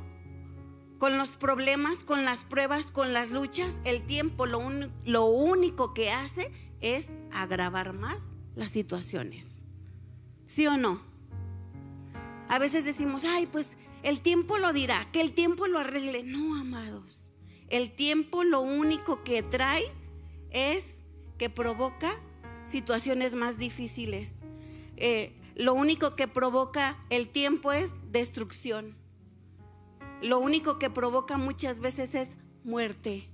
Con 0.97 1.17
los 1.17 1.37
problemas, 1.37 1.99
con 1.99 2.25
las 2.25 2.43
pruebas, 2.43 2.87
con 2.91 3.13
las 3.13 3.31
luchas, 3.31 3.77
el 3.85 4.05
tiempo 4.05 4.45
lo, 4.45 4.61
lo 5.05 5.25
único 5.25 5.93
que 5.93 6.11
hace 6.11 6.51
es 6.81 7.07
agravar 7.31 7.93
más 7.93 8.17
las 8.55 8.71
situaciones. 8.71 9.45
¿Sí 10.47 10.67
o 10.67 10.77
no? 10.77 11.01
A 12.49 12.57
veces 12.59 12.83
decimos, 12.83 13.23
ay, 13.23 13.45
pues 13.45 13.67
el 14.01 14.21
tiempo 14.21 14.57
lo 14.57 14.73
dirá, 14.73 15.07
que 15.11 15.21
el 15.21 15.33
tiempo 15.33 15.67
lo 15.67 15.79
arregle. 15.79 16.23
No, 16.23 16.55
amados. 16.55 17.29
El 17.69 17.91
tiempo 17.95 18.43
lo 18.43 18.61
único 18.61 19.23
que 19.23 19.43
trae 19.43 19.85
es 20.49 20.83
que 21.37 21.49
provoca 21.49 22.19
situaciones 22.71 23.35
más 23.35 23.57
difíciles. 23.57 24.31
Eh, 24.99 25.33
lo 25.55 25.73
único 25.73 26.15
que 26.15 26.27
provoca 26.27 26.97
el 27.09 27.29
tiempo 27.29 27.71
es 27.71 27.91
destrucción. 28.11 28.95
Lo 30.21 30.39
único 30.39 30.77
que 30.77 30.89
provoca 30.89 31.37
muchas 31.37 31.79
veces 31.79 32.13
es 32.13 32.27
muerte. 32.65 33.29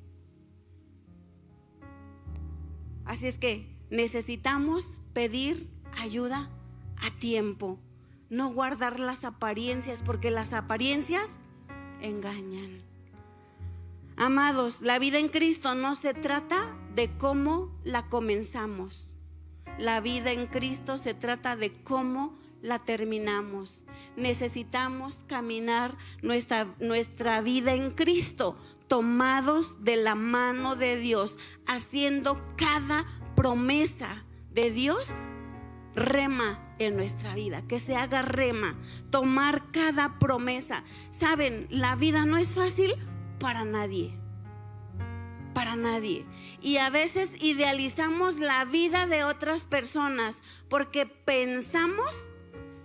Así 3.03 3.27
es 3.27 3.37
que 3.37 3.67
necesitamos 3.89 5.01
pedir 5.13 5.69
ayuda 5.97 6.49
a 6.97 7.11
tiempo, 7.19 7.79
no 8.29 8.49
guardar 8.53 8.99
las 8.99 9.23
apariencias, 9.23 10.01
porque 10.05 10.29
las 10.29 10.53
apariencias 10.53 11.27
engañan. 12.01 12.81
Amados, 14.17 14.81
la 14.81 14.99
vida 14.99 15.19
en 15.19 15.29
Cristo 15.29 15.73
no 15.73 15.95
se 15.95 16.13
trata 16.13 16.75
de 16.93 17.09
cómo 17.17 17.75
la 17.83 18.05
comenzamos. 18.05 19.14
La 19.77 19.99
vida 19.99 20.31
en 20.31 20.47
Cristo 20.47 20.97
se 20.97 21.13
trata 21.13 21.55
de 21.55 21.73
cómo 21.83 22.37
la 22.61 22.79
terminamos. 22.79 23.83
Necesitamos 24.15 25.17
caminar 25.27 25.97
nuestra, 26.21 27.41
vida 27.41 27.73
en 27.73 27.91
Cristo, 27.91 28.57
tomados 28.87 29.83
de 29.83 29.97
la 29.97 30.15
mano 30.15 30.75
de 30.75 30.95
Dios, 30.97 31.37
haciendo 31.67 32.41
cada 32.55 33.05
promesa 33.35 34.23
de 34.51 34.71
Dios 34.71 35.11
rema 35.95 36.59
en 36.79 36.95
nuestra 36.95 37.35
vida, 37.35 37.61
que 37.67 37.79
se 37.79 37.95
haga 37.95 38.21
rema, 38.21 38.75
tomar 39.11 39.71
cada 39.71 40.19
promesa. 40.19 40.83
Saben, 41.19 41.67
la 41.69 41.95
vida 41.95 42.25
no 42.25 42.37
es 42.37 42.49
fácil 42.49 42.93
para 43.39 43.63
nadie, 43.63 44.17
para 45.55 45.75
nadie. 45.75 46.25
Y 46.61 46.77
a 46.77 46.91
veces 46.91 47.29
idealizamos 47.39 48.35
la 48.35 48.65
vida 48.65 49.07
de 49.07 49.23
otras 49.23 49.61
personas 49.63 50.35
porque 50.69 51.07
pensamos 51.07 52.13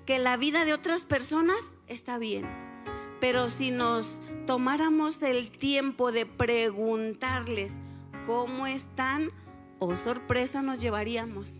que 0.06 0.18
la 0.18 0.38
vida 0.38 0.64
de 0.64 0.72
otras 0.72 1.02
personas 1.02 1.58
está 1.88 2.16
bien. 2.16 2.48
Pero 3.20 3.50
si 3.50 3.70
nos 3.70 4.08
tomáramos 4.46 5.22
el 5.22 5.50
tiempo 5.50 6.12
de 6.12 6.24
preguntarles 6.24 7.72
cómo 8.24 8.66
están, 8.66 9.30
o 9.78 9.88
oh, 9.88 9.96
sorpresa 9.96 10.62
nos 10.62 10.80
llevaríamos. 10.80 11.52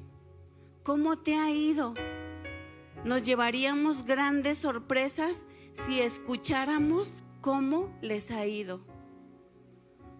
¿Cómo 0.83 1.18
te 1.18 1.35
ha 1.35 1.51
ido? 1.51 1.94
Nos 3.05 3.23
llevaríamos 3.23 4.05
grandes 4.05 4.59
sorpresas 4.59 5.38
si 5.87 6.01
escucháramos 6.01 7.12
cómo 7.40 7.90
les 8.03 8.31
ha 8.31 8.46
ido. 8.46 8.81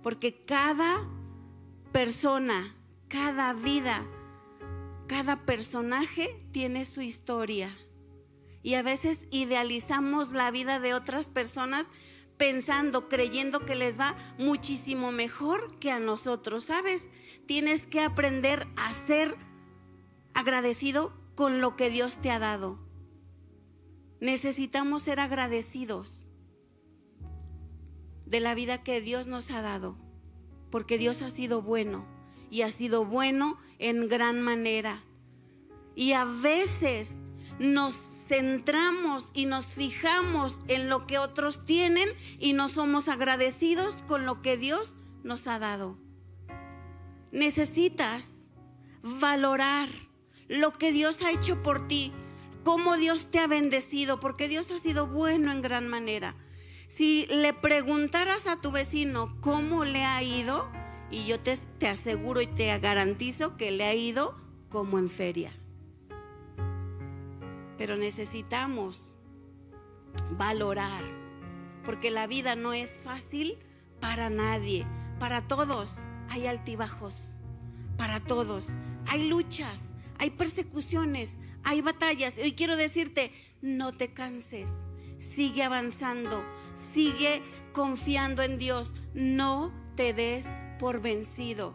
Porque 0.03 0.45
cada 0.45 1.07
persona, 1.93 2.75
cada 3.09 3.53
vida, 3.53 4.03
cada 5.07 5.45
personaje 5.45 6.29
tiene 6.53 6.85
su 6.85 7.01
historia. 7.03 7.77
Y 8.63 8.75
a 8.75 8.83
veces 8.83 9.19
idealizamos 9.31 10.33
la 10.33 10.51
vida 10.51 10.81
de 10.81 10.95
otras 10.95 11.27
personas 11.27 11.87
pensando, 12.37 13.09
creyendo 13.09 13.67
que 13.67 13.75
les 13.75 13.99
va 13.99 14.17
muchísimo 14.39 15.13
mejor 15.13 15.79
que 15.79 15.91
a 15.91 15.99
nosotros, 15.99 16.65
¿sabes? 16.65 17.03
Tienes 17.47 17.87
que 17.87 18.01
aprender 18.01 18.67
a 18.77 18.95
ser 19.07 19.37
agradecido 20.33 21.13
con 21.35 21.61
lo 21.61 21.77
que 21.77 21.91
Dios 21.91 22.17
te 22.23 22.31
ha 22.31 22.39
dado. 22.39 22.79
Necesitamos 24.21 25.03
ser 25.03 25.21
agradecidos 25.21 26.20
de 28.31 28.41
la 28.41 28.55
vida 28.55 28.83
que 28.83 29.01
Dios 29.01 29.27
nos 29.27 29.51
ha 29.51 29.61
dado, 29.61 29.97
porque 30.71 30.99
Dios 30.99 31.21
ha 31.21 31.31
sido 31.31 31.63
bueno 31.63 32.07
y 32.51 32.63
ha 32.63 32.71
sido 32.71 33.05
bueno 33.05 33.59
en 33.79 34.09
gran 34.09 34.41
manera. 34.41 35.03
Y 35.95 36.13
a 36.13 36.25
veces 36.25 37.11
nos 37.59 37.97
centramos 38.29 39.29
y 39.35 39.47
nos 39.47 39.67
fijamos 39.67 40.59
en 40.69 40.89
lo 40.89 41.07
que 41.09 41.19
otros 41.19 41.65
tienen 41.65 42.09
y 42.39 42.53
no 42.53 42.69
somos 42.69 43.09
agradecidos 43.09 43.95
con 44.07 44.25
lo 44.25 44.41
que 44.41 44.57
Dios 44.57 44.93
nos 45.25 45.49
ha 45.49 45.59
dado. 45.59 45.99
Necesitas 47.33 48.29
valorar 49.03 49.89
lo 50.47 50.73
que 50.73 50.93
Dios 50.93 51.21
ha 51.23 51.33
hecho 51.33 51.63
por 51.63 51.89
ti, 51.89 52.13
cómo 52.63 52.97
Dios 52.97 53.31
te 53.33 53.41
ha 53.41 53.49
bendecido, 53.49 54.21
porque 54.21 54.49
Dios 54.49 54.71
ha 54.71 54.79
sido 54.79 55.09
bueno 55.09 55.51
en 55.51 55.63
gran 55.63 55.89
manera. 55.89 56.37
Si 56.91 57.27
le 57.27 57.53
preguntaras 57.53 58.49
a 58.49 58.61
tu 58.61 58.73
vecino 58.73 59.37
cómo 59.41 59.85
le 59.85 60.05
ha 60.05 60.23
ido, 60.23 60.69
y 61.11 61.25
yo 61.25 61.39
te, 61.39 61.57
te 61.79 61.89
aseguro 61.89 62.41
y 62.41 62.49
te 62.49 62.77
garantizo 62.79 63.57
que 63.57 63.71
le 63.71 63.85
ha 63.85 63.95
ido 63.95 64.37
como 64.69 64.99
en 64.99 65.09
feria. 65.09 65.53
Pero 67.79 67.97
necesitamos 67.97 69.17
valorar, 70.37 71.05
porque 71.85 72.11
la 72.11 72.27
vida 72.27 72.57
no 72.57 72.73
es 72.73 72.91
fácil 73.05 73.57
para 74.01 74.29
nadie, 74.29 74.85
para 75.21 75.47
todos 75.47 75.95
hay 76.29 76.47
altibajos, 76.47 77.17
para 77.97 78.21
todos 78.21 78.67
hay 79.07 79.29
luchas, 79.29 79.83
hay 80.19 80.31
persecuciones, 80.31 81.31
hay 81.63 81.83
batallas. 81.83 82.37
Hoy 82.37 82.53
quiero 82.53 82.77
decirte, 82.77 83.33
no 83.63 83.93
te 83.93 84.13
canses, 84.13 84.69
sigue 85.35 85.63
avanzando, 85.63 86.45
sigue 86.93 87.43
confiando 87.73 88.43
en 88.43 88.59
Dios, 88.59 88.93
no 89.15 89.73
te 89.97 90.13
des 90.13 90.47
por 90.79 91.01
vencido. 91.01 91.75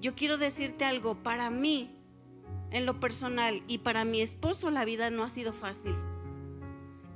Yo 0.00 0.14
quiero 0.14 0.38
decirte 0.38 0.84
algo, 0.84 1.22
para 1.22 1.50
mí, 1.50 1.90
en 2.70 2.86
lo 2.86 3.00
personal, 3.00 3.62
y 3.68 3.78
para 3.78 4.04
mi 4.04 4.20
esposo 4.20 4.70
la 4.70 4.84
vida 4.84 5.10
no 5.10 5.24
ha 5.24 5.28
sido 5.28 5.52
fácil. 5.52 5.94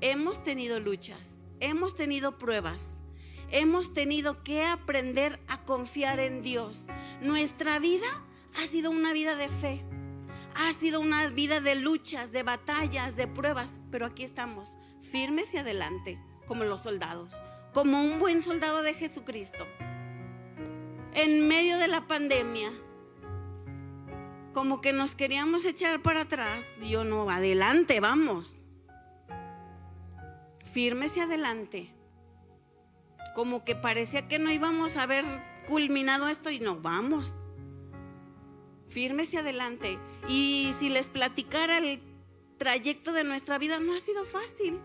Hemos 0.00 0.42
tenido 0.44 0.80
luchas, 0.80 1.28
hemos 1.60 1.96
tenido 1.96 2.38
pruebas, 2.38 2.86
hemos 3.50 3.92
tenido 3.94 4.42
que 4.42 4.64
aprender 4.64 5.40
a 5.48 5.64
confiar 5.64 6.20
en 6.20 6.42
Dios. 6.42 6.84
Nuestra 7.20 7.78
vida 7.78 8.06
ha 8.56 8.66
sido 8.66 8.90
una 8.90 9.12
vida 9.12 9.34
de 9.34 9.48
fe. 9.48 9.82
Ha 10.54 10.72
sido 10.74 11.00
una 11.00 11.26
vida 11.28 11.60
de 11.60 11.74
luchas, 11.74 12.32
de 12.32 12.42
batallas, 12.42 13.16
de 13.16 13.26
pruebas, 13.26 13.70
pero 13.90 14.06
aquí 14.06 14.24
estamos, 14.24 14.76
firmes 15.02 15.52
y 15.54 15.58
adelante, 15.58 16.18
como 16.48 16.64
los 16.64 16.80
soldados, 16.80 17.36
como 17.72 18.02
un 18.02 18.18
buen 18.18 18.42
soldado 18.42 18.82
de 18.82 18.94
Jesucristo. 18.94 19.66
En 21.14 21.46
medio 21.46 21.78
de 21.78 21.86
la 21.86 22.08
pandemia, 22.08 22.72
como 24.52 24.80
que 24.80 24.92
nos 24.92 25.12
queríamos 25.12 25.64
echar 25.64 26.00
para 26.00 26.22
atrás, 26.22 26.64
yo 26.82 27.04
no, 27.04 27.30
adelante, 27.30 28.00
vamos. 28.00 28.58
Firmes 30.72 31.16
y 31.16 31.20
adelante. 31.20 31.94
Como 33.34 33.64
que 33.64 33.76
parecía 33.76 34.26
que 34.26 34.38
no 34.38 34.50
íbamos 34.50 34.96
a 34.96 35.02
haber 35.02 35.24
culminado 35.68 36.28
esto 36.28 36.50
y 36.50 36.58
no, 36.58 36.80
vamos 36.80 37.32
firmes 38.88 39.32
y 39.32 39.36
adelante. 39.36 39.98
Y 40.28 40.74
si 40.78 40.88
les 40.88 41.06
platicara 41.06 41.78
el 41.78 42.00
trayecto 42.58 43.12
de 43.12 43.24
nuestra 43.24 43.58
vida, 43.58 43.78
no 43.78 43.94
ha 43.94 44.00
sido 44.00 44.24
fácil. 44.24 44.80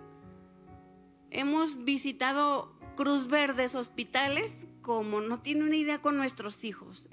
Hemos 1.34 1.84
visitado 1.84 2.72
Cruz 2.96 3.28
Verdes, 3.28 3.76
hospitales, 3.76 4.54
como 4.82 5.20
no 5.20 5.42
tiene 5.42 5.64
una 5.64 5.76
idea 5.76 6.00
con 6.00 6.16
nuestros 6.16 6.64
hijos. 6.64 7.10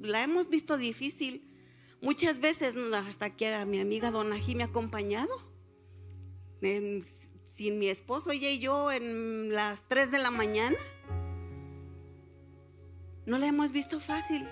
La 0.00 0.22
hemos 0.22 0.50
visto 0.50 0.76
difícil. 0.76 1.48
Muchas 2.02 2.40
veces, 2.40 2.74
hasta 2.94 3.34
que 3.36 3.54
a 3.54 3.64
mi 3.64 3.80
amiga 3.80 4.10
Dona 4.10 4.36
me 4.54 4.62
ha 4.62 4.66
acompañado. 4.66 5.30
sin 6.60 7.78
mi 7.78 7.88
esposo, 7.88 8.30
ella 8.30 8.50
y 8.50 8.58
yo, 8.58 8.90
en 8.90 9.54
las 9.54 9.88
3 9.88 10.10
de 10.10 10.18
la 10.18 10.30
mañana. 10.30 10.76
No 13.24 13.38
la 13.38 13.46
hemos 13.46 13.72
visto 13.72 14.00
fácil 14.00 14.46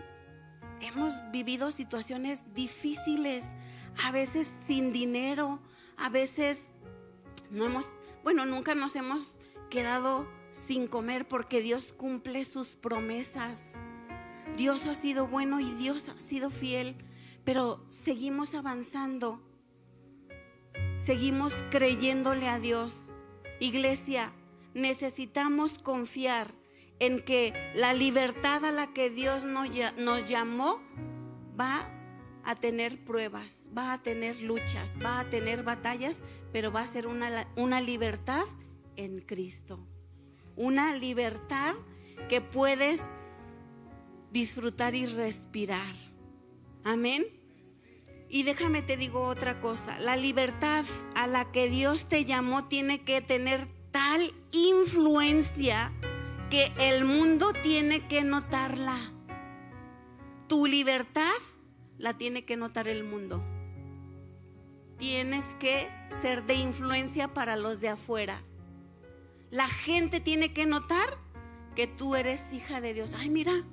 hemos 0.81 1.15
vivido 1.31 1.71
situaciones 1.71 2.41
difíciles, 2.55 3.45
a 4.03 4.13
veces 4.13 4.49
sin 4.67 4.93
dinero, 4.93 5.61
a 5.97 6.09
veces 6.09 6.61
no 7.51 7.67
hemos, 7.67 7.87
bueno, 8.23 8.47
nunca 8.47 8.75
nos 8.75 8.95
hemos 8.97 9.39
quedado 9.71 10.27
sin 10.67 10.87
comer 10.87 11.27
porque 11.27 11.61
Dios 11.61 11.93
cumple 11.93 12.45
sus 12.45 12.77
promesas. 12.77 13.61
Dios 14.57 14.87
ha 14.87 14.95
sido 14.95 15.27
bueno 15.27 15.61
y 15.61 15.73
Dios 15.73 16.09
ha 16.09 16.19
sido 16.19 16.51
fiel, 16.51 16.97
pero 17.45 17.85
seguimos 18.05 18.55
avanzando. 18.55 19.41
Seguimos 20.99 21.55
creyéndole 21.71 22.49
a 22.49 22.59
Dios. 22.59 22.97
Iglesia, 23.59 24.33
necesitamos 24.75 25.79
confiar 25.79 26.49
en 26.99 27.21
que 27.21 27.73
la 27.75 27.95
libertad 27.95 28.65
a 28.65 28.73
la 28.73 28.93
que 28.93 29.11
Dios 29.11 29.45
nos, 29.45 29.71
llamó 30.29 30.81
va 31.59 31.89
a 32.45 32.55
tener 32.55 32.99
pruebas, 33.05 33.57
va 33.77 33.93
a 33.93 34.03
tener 34.03 34.41
luchas, 34.41 34.91
va 35.05 35.21
a 35.21 35.31
tener 35.31 35.63
batallas, 35.63 36.17
pero 36.53 36.73
va 36.73 36.83
a 36.83 36.87
ser 36.87 37.07
una, 37.07 37.47
una 37.57 37.81
libertad 37.81 38.45
en 38.97 39.21
Cristo. 39.21 39.79
Una 40.57 40.97
libertad 40.97 41.75
que 42.29 42.41
puedes 42.41 43.01
disfrutar 44.33 44.95
y 44.95 45.07
respirar. 45.07 45.95
Amén. 46.85 47.27
Y 48.29 48.45
déjame 48.45 48.83
te 48.83 48.97
digo 48.97 49.27
otra 49.27 49.61
cosa, 49.61 49.99
la 49.99 50.17
libertad 50.17 50.85
a 51.17 51.27
la 51.27 51.51
que 51.51 51.69
Dios 51.69 52.09
te 52.09 52.25
llamó 52.25 52.69
tiene 52.69 53.03
que 53.03 53.21
tener 53.21 53.67
tal 53.91 54.23
influencia 54.53 55.93
que 56.49 56.73
el 56.79 57.05
mundo 57.05 57.53
tiene 57.63 58.07
que 58.07 58.23
notarla. 58.23 58.99
Tu 60.47 60.67
libertad 60.67 61.33
la 62.01 62.17
tiene 62.17 62.45
que 62.45 62.57
notar 62.57 62.89
el 62.89 63.05
mundo. 63.05 63.45
Tienes 64.99 65.45
que 65.59 65.89
ser 66.23 66.45
de 66.45 66.55
influencia 66.55 67.29
para 67.29 67.57
los 67.57 67.81
de 67.81 67.91
afuera. 67.91 68.43
La 69.51 69.69
gente 69.69 70.21
tiene 70.21 70.53
que 70.53 70.65
notar 70.65 71.19
que 71.77 71.87
tú 71.87 72.17
eres 72.17 72.41
hija 72.53 72.81
de 72.81 72.95
Dios. 72.95 73.13
Ay, 73.17 73.29
mira, 73.29 73.65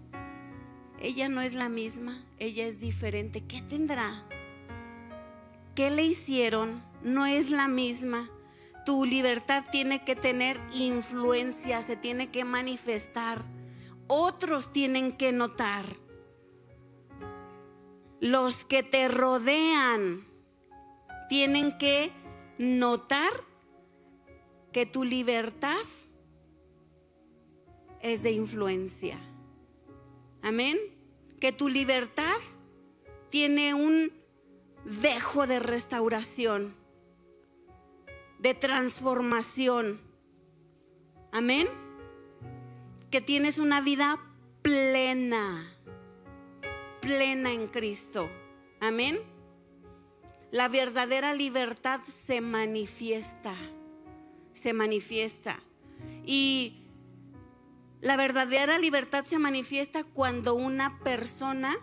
ella 1.00 1.30
no 1.30 1.42
es 1.42 1.54
la 1.54 1.70
misma, 1.70 2.26
ella 2.38 2.68
es 2.68 2.80
diferente. 2.80 3.46
¿Qué 3.46 3.62
tendrá? 3.62 4.26
¿Qué 5.74 5.90
le 5.90 6.04
hicieron? 6.04 6.84
No 7.02 7.26
es 7.26 7.50
la 7.50 7.68
misma. 7.68 8.30
Tu 8.86 9.06
libertad 9.06 9.66
tiene 9.72 10.04
que 10.04 10.16
tener 10.16 10.60
influencia, 10.74 11.82
se 11.82 11.96
tiene 11.96 12.30
que 12.30 12.44
manifestar. 12.44 13.46
Otros 14.08 14.74
tienen 14.74 15.14
que 15.14 15.32
notar. 15.32 16.07
Los 18.20 18.66
que 18.66 18.84
te 18.84 19.08
rodean 19.08 20.26
tienen 21.30 21.78
que 21.78 22.12
notar 22.58 23.32
que 24.72 24.86
tu 24.86 25.04
libertad 25.04 25.78
es 28.02 28.24
de 28.24 28.32
influencia. 28.32 29.20
Amén. 30.42 30.78
Que 31.40 31.52
tu 31.52 31.70
libertad 31.70 32.38
tiene 33.30 33.74
un 33.74 34.12
dejo 34.86 35.48
de 35.48 35.60
restauración, 35.60 36.76
de 38.40 38.54
transformación. 38.54 40.00
Amén. 41.32 41.68
Que 43.12 43.22
tienes 43.22 43.58
una 43.58 43.82
vida 43.82 44.18
plena, 44.62 45.77
plena 47.08 47.54
en 47.54 47.68
Cristo. 47.68 48.30
Amén. 48.82 49.18
La 50.52 50.68
verdadera 50.68 51.34
libertad 51.34 52.02
se 52.26 52.42
manifiesta, 52.42 53.56
se 54.52 54.74
manifiesta. 54.74 55.62
Y 56.26 56.82
la 58.02 58.18
verdadera 58.18 58.78
libertad 58.78 59.24
se 59.24 59.40
manifiesta 59.40 60.04
cuando 60.04 60.54
una 60.54 61.00
persona 61.00 61.78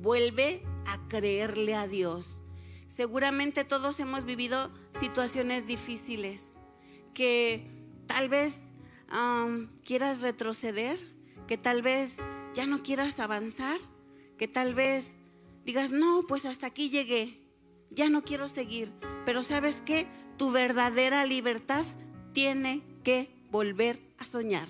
vuelve 0.00 0.64
a 0.86 0.98
creerle 1.06 1.76
a 1.76 1.86
Dios. 1.86 2.42
Seguramente 2.88 3.64
todos 3.64 4.00
hemos 4.00 4.24
vivido 4.24 4.72
situaciones 4.98 5.68
difíciles 5.68 6.42
que 7.14 7.64
tal 8.08 8.28
vez 8.28 8.56
quieras 9.84 10.20
retroceder, 10.20 10.98
que 11.46 11.56
tal 11.56 11.82
vez 11.82 12.16
ya 12.54 12.66
no 12.66 12.82
quieras 12.82 13.20
avanzar, 13.20 13.78
que 14.40 14.48
tal 14.48 14.74
vez 14.74 15.12
digas, 15.66 15.90
no, 15.90 16.22
pues 16.26 16.46
hasta 16.46 16.68
aquí 16.68 16.88
llegué, 16.88 17.42
ya 17.90 18.08
no 18.08 18.24
quiero 18.24 18.48
seguir. 18.48 18.90
Pero 19.26 19.42
sabes 19.42 19.82
que 19.82 20.06
tu 20.38 20.50
verdadera 20.50 21.26
libertad 21.26 21.84
tiene 22.32 22.82
que 23.04 23.28
volver 23.50 24.00
a 24.16 24.24
soñar. 24.24 24.66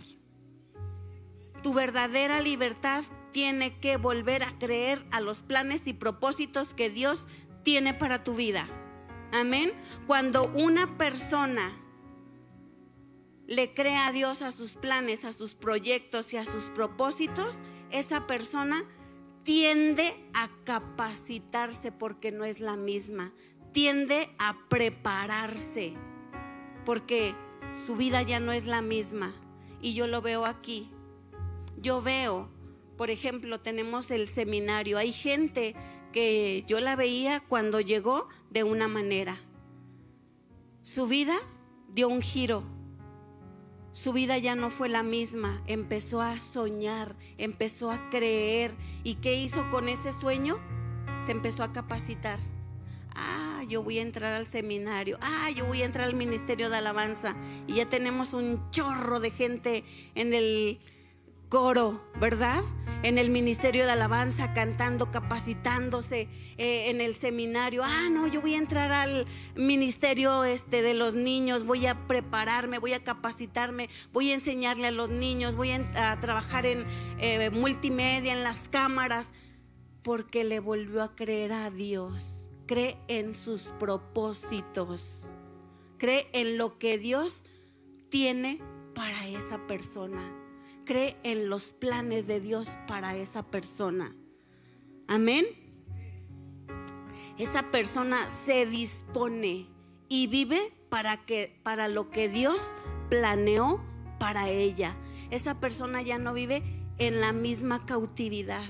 Tu 1.62 1.72
verdadera 1.72 2.40
libertad 2.40 3.04
tiene 3.30 3.78
que 3.78 3.96
volver 3.96 4.42
a 4.42 4.58
creer 4.58 5.06
a 5.12 5.20
los 5.20 5.38
planes 5.38 5.86
y 5.86 5.92
propósitos 5.92 6.74
que 6.74 6.90
Dios 6.90 7.22
tiene 7.62 7.94
para 7.94 8.24
tu 8.24 8.34
vida. 8.34 8.66
Amén. 9.30 9.72
Cuando 10.08 10.48
una 10.48 10.98
persona 10.98 11.70
le 13.46 13.72
cree 13.72 13.94
a 13.94 14.10
Dios 14.10 14.42
a 14.42 14.50
sus 14.50 14.72
planes, 14.72 15.24
a 15.24 15.32
sus 15.32 15.54
proyectos 15.54 16.32
y 16.32 16.38
a 16.38 16.44
sus 16.44 16.64
propósitos, 16.64 17.56
esa 17.92 18.26
persona 18.26 18.82
tiende 19.42 20.14
a 20.34 20.48
capacitarse 20.64 21.92
porque 21.92 22.32
no 22.32 22.44
es 22.44 22.60
la 22.60 22.76
misma, 22.76 23.32
tiende 23.72 24.28
a 24.38 24.56
prepararse 24.68 25.94
porque 26.84 27.34
su 27.86 27.96
vida 27.96 28.22
ya 28.22 28.40
no 28.40 28.52
es 28.52 28.66
la 28.66 28.82
misma. 28.82 29.34
Y 29.82 29.94
yo 29.94 30.06
lo 30.06 30.20
veo 30.20 30.44
aquí. 30.44 30.90
Yo 31.80 32.02
veo 32.02 32.50
por 33.00 33.08
ejemplo, 33.08 33.58
tenemos 33.58 34.10
el 34.10 34.28
seminario. 34.28 34.98
Hay 34.98 35.10
gente 35.10 35.74
que 36.12 36.64
yo 36.66 36.80
la 36.80 36.96
veía 36.96 37.40
cuando 37.40 37.80
llegó 37.80 38.28
de 38.50 38.62
una 38.62 38.88
manera. 38.88 39.40
Su 40.82 41.06
vida 41.06 41.38
dio 41.88 42.10
un 42.10 42.20
giro. 42.20 42.62
Su 43.92 44.12
vida 44.12 44.38
ya 44.38 44.54
no 44.54 44.70
fue 44.70 44.88
la 44.88 45.02
misma. 45.02 45.62
Empezó 45.66 46.20
a 46.20 46.38
soñar, 46.38 47.14
empezó 47.38 47.90
a 47.90 48.08
creer. 48.10 48.72
¿Y 49.02 49.16
qué 49.16 49.34
hizo 49.34 49.68
con 49.70 49.88
ese 49.88 50.12
sueño? 50.12 50.58
Se 51.26 51.32
empezó 51.32 51.64
a 51.64 51.72
capacitar. 51.72 52.38
Ah, 53.14 53.62
yo 53.68 53.82
voy 53.82 53.98
a 53.98 54.02
entrar 54.02 54.32
al 54.34 54.46
seminario. 54.46 55.18
Ah, 55.20 55.50
yo 55.50 55.66
voy 55.66 55.82
a 55.82 55.86
entrar 55.86 56.06
al 56.06 56.14
ministerio 56.14 56.70
de 56.70 56.76
alabanza. 56.76 57.34
Y 57.66 57.74
ya 57.74 57.86
tenemos 57.86 58.32
un 58.32 58.70
chorro 58.70 59.18
de 59.18 59.32
gente 59.32 59.84
en 60.14 60.34
el 60.34 60.78
coro, 61.50 62.00
¿verdad? 62.20 62.62
En 63.02 63.18
el 63.18 63.28
ministerio 63.28 63.84
de 63.84 63.90
alabanza, 63.90 64.54
cantando, 64.54 65.10
capacitándose, 65.10 66.28
eh, 66.56 66.90
en 66.90 67.00
el 67.00 67.16
seminario. 67.16 67.82
Ah, 67.84 68.08
no, 68.10 68.26
yo 68.28 68.40
voy 68.40 68.54
a 68.54 68.58
entrar 68.58 68.92
al 68.92 69.26
ministerio 69.56 70.44
este, 70.44 70.80
de 70.80 70.94
los 70.94 71.14
niños, 71.14 71.66
voy 71.66 71.86
a 71.86 72.06
prepararme, 72.06 72.78
voy 72.78 72.92
a 72.92 73.02
capacitarme, 73.02 73.90
voy 74.12 74.30
a 74.30 74.34
enseñarle 74.34 74.86
a 74.86 74.90
los 74.92 75.10
niños, 75.10 75.56
voy 75.56 75.72
a, 75.72 76.18
trabajar 76.20 76.66
en 76.66 76.86
eh, 77.18 77.50
multimedia, 77.50 78.32
en 78.32 78.44
las 78.44 78.60
cámaras, 78.68 79.26
porque 80.02 80.44
le 80.44 80.60
volvió 80.60 81.02
a 81.02 81.16
creer 81.16 81.52
a 81.52 81.70
Dios. 81.70 82.48
Cree 82.66 82.96
en 83.08 83.34
sus 83.34 83.64
propósitos. 83.80 85.26
Cree 85.98 86.28
en 86.32 86.56
lo 86.58 86.78
que 86.78 86.96
Dios 86.96 87.42
tiene 88.08 88.60
para 88.94 89.26
esa 89.26 89.66
persona 89.66 90.39
cree 90.90 91.16
en 91.22 91.48
los 91.48 91.70
planes 91.70 92.26
de 92.26 92.40
Dios 92.40 92.68
para 92.88 93.14
esa 93.14 93.44
persona. 93.44 94.12
Amén. 95.06 95.46
Esa 97.38 97.70
persona 97.70 98.26
se 98.44 98.66
dispone 98.66 99.68
y 100.08 100.26
vive 100.26 100.72
para 100.88 101.18
que 101.18 101.60
para 101.62 101.86
lo 101.86 102.10
que 102.10 102.28
Dios 102.28 102.60
planeó 103.08 103.80
para 104.18 104.48
ella. 104.48 104.96
Esa 105.30 105.60
persona 105.60 106.02
ya 106.02 106.18
no 106.18 106.34
vive 106.34 106.64
en 106.98 107.20
la 107.20 107.32
misma 107.32 107.86
cautividad. 107.86 108.68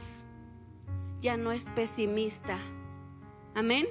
Ya 1.23 1.39
no 1.39 1.53
es 1.53 1.65
pesimista. 1.75 2.59
Amén. 3.55 3.87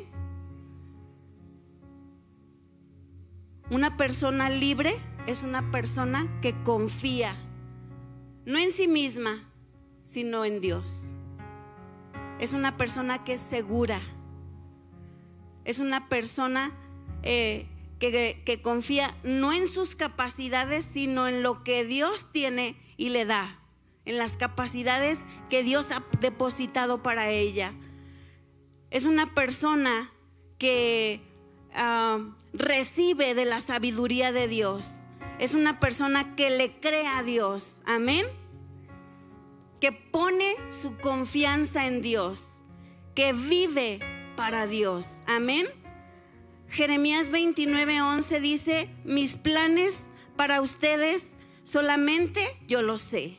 Una 3.72 3.98
persona 3.98 4.52
libre 4.52 5.00
es 5.26 5.42
una 5.42 5.72
persona 5.72 6.28
que 6.44 6.54
confía 6.64 7.36
no 8.50 8.58
en 8.58 8.74
sí 8.74 8.88
misma, 8.88 9.44
sino 10.12 10.44
en 10.44 10.60
Dios. 10.60 11.06
Es 12.40 12.52
una 12.52 12.78
persona 12.78 13.24
que 13.24 13.34
es 13.34 13.42
segura. 13.48 14.02
Es 15.66 15.78
una 15.78 16.10
persona 16.10 16.72
eh, 17.22 17.68
que, 18.00 18.60
confía 18.64 19.14
no 19.24 19.54
en 19.54 19.68
sus 19.68 19.96
capacidades, 19.96 20.88
sino 20.92 21.28
en 21.28 21.44
lo 21.44 21.64
que 21.64 21.86
Dios 21.86 22.26
tiene 22.32 22.76
y 22.98 23.10
le 23.10 23.26
da, 23.26 23.60
en 24.06 24.18
las 24.18 24.32
capacidades 24.32 25.20
que 25.52 25.62
Dios 25.62 25.86
ha 25.92 26.04
depositado 26.20 27.04
para 27.04 27.30
ella. 27.30 27.74
Es 28.90 29.06
una 29.06 29.36
persona 29.36 30.10
que 30.58 31.22
ah, 31.76 32.36
recibe 32.54 33.36
de 33.36 33.46
la 33.46 33.62
sabiduría 33.62 34.32
de 34.32 34.48
Dios. 34.48 34.90
Es 35.38 35.54
una 35.54 35.80
persona 35.80 36.36
que 36.36 36.50
le 36.50 36.80
cree 36.80 37.06
a 37.06 37.22
Dios. 37.22 37.76
Amén 37.86 38.26
que 39.80 39.92
pone 39.92 40.56
su 40.82 40.98
confianza 40.98 41.86
en 41.88 42.02
Dios, 42.02 42.42
que 43.16 43.34
vive 43.34 44.00
para 44.36 44.68
Dios. 44.68 45.08
Amén. 45.26 45.68
Jeremías 46.70 47.32
29:11 47.32 48.40
dice, 48.40 48.90
mis 49.04 49.36
planes 49.36 49.98
para 50.36 50.62
ustedes 50.62 51.24
solamente 51.64 52.42
yo 52.68 52.82
los 52.82 53.02
sé. 53.02 53.38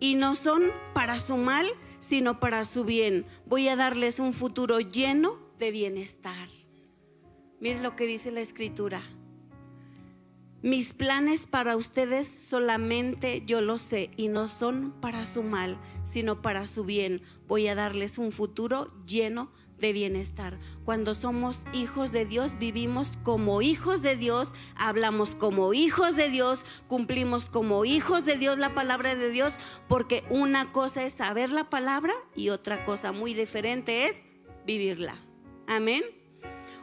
Y 0.00 0.14
no 0.14 0.34
son 0.34 0.70
para 0.94 1.18
su 1.18 1.36
mal, 1.36 1.66
sino 2.00 2.40
para 2.40 2.64
su 2.64 2.84
bien. 2.84 3.26
Voy 3.46 3.68
a 3.68 3.76
darles 3.76 4.18
un 4.18 4.32
futuro 4.32 4.80
lleno 4.80 5.38
de 5.58 5.70
bienestar. 5.70 6.48
Miren 7.60 7.82
lo 7.82 7.96
que 7.96 8.06
dice 8.06 8.30
la 8.30 8.40
escritura. 8.40 9.02
Mis 10.62 10.92
planes 10.92 11.46
para 11.46 11.76
ustedes 11.76 12.28
solamente 12.50 13.44
yo 13.46 13.60
lo 13.60 13.78
sé 13.78 14.10
y 14.16 14.26
no 14.26 14.48
son 14.48 14.92
para 15.00 15.24
su 15.24 15.44
mal, 15.44 15.78
sino 16.12 16.42
para 16.42 16.66
su 16.66 16.84
bien. 16.84 17.22
Voy 17.46 17.68
a 17.68 17.76
darles 17.76 18.18
un 18.18 18.32
futuro 18.32 18.92
lleno 19.06 19.52
de 19.78 19.92
bienestar. 19.92 20.58
Cuando 20.84 21.14
somos 21.14 21.60
hijos 21.72 22.10
de 22.10 22.24
Dios, 22.24 22.58
vivimos 22.58 23.12
como 23.22 23.62
hijos 23.62 24.02
de 24.02 24.16
Dios, 24.16 24.48
hablamos 24.74 25.36
como 25.36 25.72
hijos 25.74 26.16
de 26.16 26.28
Dios, 26.28 26.64
cumplimos 26.88 27.46
como 27.46 27.84
hijos 27.84 28.24
de 28.24 28.36
Dios 28.36 28.58
la 28.58 28.74
palabra 28.74 29.14
de 29.14 29.30
Dios, 29.30 29.52
porque 29.86 30.24
una 30.28 30.72
cosa 30.72 31.04
es 31.04 31.12
saber 31.12 31.50
la 31.50 31.70
palabra 31.70 32.14
y 32.34 32.48
otra 32.48 32.84
cosa 32.84 33.12
muy 33.12 33.32
diferente 33.32 34.08
es 34.08 34.16
vivirla. 34.66 35.14
Amén. 35.68 36.17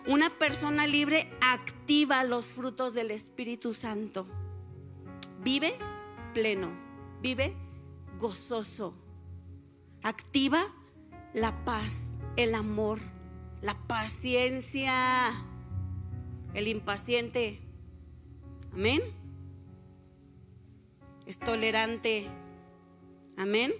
Una 0.07 0.29
persona 0.29 0.85
libre 0.85 1.27
activa 1.41 2.23
los 2.23 2.45
frutos 2.45 2.93
del 2.93 3.09
Espíritu 3.09 3.73
Santo. 3.73 4.27
Vive 5.43 5.73
pleno, 6.35 6.69
vive 7.23 7.55
gozoso. 8.19 8.93
Activa 10.03 10.67
la 11.33 11.65
paz, 11.65 11.97
el 12.35 12.53
amor, 12.53 12.99
la 13.63 13.75
paciencia, 13.87 15.43
el 16.53 16.67
impaciente. 16.67 17.59
Amén. 18.73 19.01
Es 21.25 21.39
tolerante. 21.39 22.27
Amén. 23.37 23.73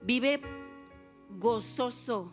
Vive 0.00 0.40
gozoso, 1.28 2.32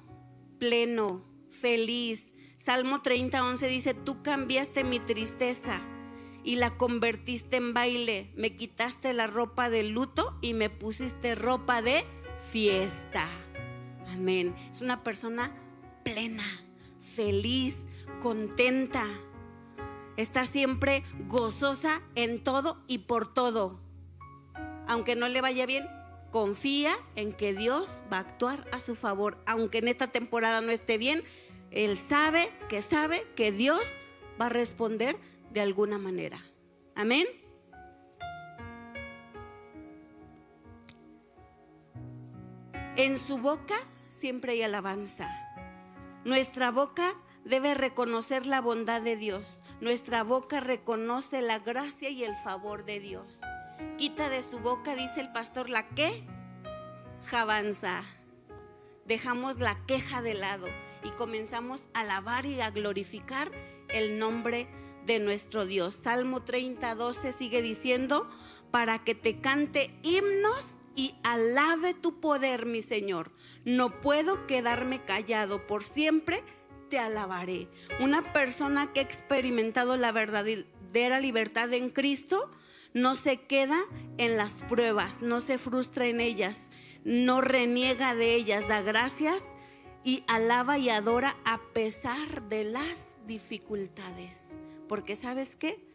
pleno, 0.59 1.23
feliz. 1.61 2.31
Salmo 2.65 3.01
30, 3.01 3.45
11 3.45 3.67
dice, 3.67 3.93
tú 3.93 4.23
cambiaste 4.23 4.83
mi 4.83 4.99
tristeza 4.99 5.81
y 6.43 6.55
la 6.55 6.77
convertiste 6.77 7.57
en 7.57 7.73
baile. 7.73 8.31
Me 8.35 8.55
quitaste 8.55 9.13
la 9.13 9.27
ropa 9.27 9.69
de 9.69 9.83
luto 9.83 10.37
y 10.41 10.53
me 10.53 10.69
pusiste 10.69 11.35
ropa 11.35 11.81
de 11.81 12.05
fiesta. 12.51 13.27
Amén. 14.07 14.55
Es 14.71 14.81
una 14.81 15.03
persona 15.03 15.51
plena, 16.03 16.45
feliz, 17.15 17.75
contenta. 18.21 19.05
Está 20.17 20.45
siempre 20.45 21.03
gozosa 21.27 22.01
en 22.15 22.43
todo 22.43 22.83
y 22.87 22.99
por 22.99 23.33
todo. 23.33 23.81
Aunque 24.87 25.15
no 25.15 25.27
le 25.27 25.41
vaya 25.41 25.65
bien, 25.65 25.85
confía 26.35 26.97
en 27.15 27.31
que 27.31 27.53
Dios 27.53 27.89
va 28.11 28.17
a 28.17 28.19
actuar 28.19 28.67
a 28.73 28.81
su 28.81 28.95
favor. 28.95 29.37
Aunque 29.45 29.77
en 29.77 29.87
esta 29.87 30.07
temporada 30.07 30.59
no 30.59 30.69
esté 30.73 30.97
bien, 30.97 31.23
Él 31.71 31.97
sabe 31.97 32.49
que 32.67 32.81
sabe 32.81 33.23
que 33.37 33.53
Dios 33.53 33.87
va 34.39 34.47
a 34.47 34.49
responder 34.49 35.15
de 35.51 35.61
alguna 35.61 35.97
manera. 35.97 36.43
Amén. 36.93 37.25
En 42.97 43.17
su 43.17 43.37
boca 43.37 43.75
siempre 44.19 44.51
hay 44.51 44.63
alabanza. 44.63 45.29
Nuestra 46.25 46.69
boca 46.69 47.13
debe 47.45 47.75
reconocer 47.75 48.45
la 48.45 48.59
bondad 48.59 49.01
de 49.01 49.15
Dios. 49.15 49.57
Nuestra 49.79 50.23
boca 50.23 50.59
reconoce 50.59 51.41
la 51.41 51.59
gracia 51.59 52.09
y 52.09 52.25
el 52.25 52.35
favor 52.43 52.83
de 52.83 52.99
Dios. 52.99 53.39
Quita 53.97 54.29
de 54.29 54.41
su 54.43 54.59
boca, 54.59 54.95
dice 54.95 55.21
el 55.21 55.31
pastor, 55.31 55.69
la 55.69 55.85
que. 55.85 56.23
Dejamos 59.05 59.59
la 59.59 59.77
queja 59.85 60.21
de 60.21 60.33
lado 60.33 60.67
y 61.03 61.09
comenzamos 61.11 61.83
a 61.93 62.01
alabar 62.01 62.45
y 62.45 62.61
a 62.61 62.71
glorificar 62.71 63.51
el 63.89 64.19
nombre 64.19 64.67
de 65.05 65.19
nuestro 65.19 65.65
Dios. 65.65 65.99
Salmo 66.01 66.43
30, 66.43 66.95
12 66.95 67.31
sigue 67.31 67.61
diciendo, 67.61 68.29
para 68.71 68.99
que 69.03 69.15
te 69.15 69.39
cante 69.39 69.91
himnos 70.03 70.65
y 70.95 71.15
alabe 71.23 71.93
tu 71.93 72.19
poder, 72.19 72.65
mi 72.65 72.81
Señor. 72.81 73.31
No 73.63 74.01
puedo 74.01 74.47
quedarme 74.47 75.03
callado, 75.03 75.67
por 75.67 75.83
siempre 75.83 76.43
te 76.89 76.99
alabaré. 76.99 77.67
Una 77.99 78.33
persona 78.33 78.91
que 78.93 79.01
ha 79.01 79.03
experimentado 79.03 79.97
la 79.97 80.11
verdadera 80.11 81.19
libertad 81.19 81.73
en 81.73 81.89
Cristo, 81.89 82.51
no 82.95 83.15
se 83.15 83.41
queda 83.41 83.81
en 84.17 84.37
las 84.37 84.53
pruebas, 84.53 85.21
no 85.21 85.41
se 85.41 85.57
frustra 85.57 86.05
en 86.05 86.21
ellas, 86.21 86.57
no 87.03 87.41
reniega 87.41 88.15
de 88.15 88.35
ellas, 88.35 88.67
da 88.69 88.81
gracias 88.81 89.43
y 90.05 90.23
alaba 90.27 90.77
y 90.77 90.89
adora 90.89 91.35
a 91.43 91.59
pesar 91.73 92.47
de 92.47 92.63
las 92.63 93.05
dificultades. 93.27 94.39
Porque 94.87 95.17
sabes 95.17 95.57
qué? 95.57 95.85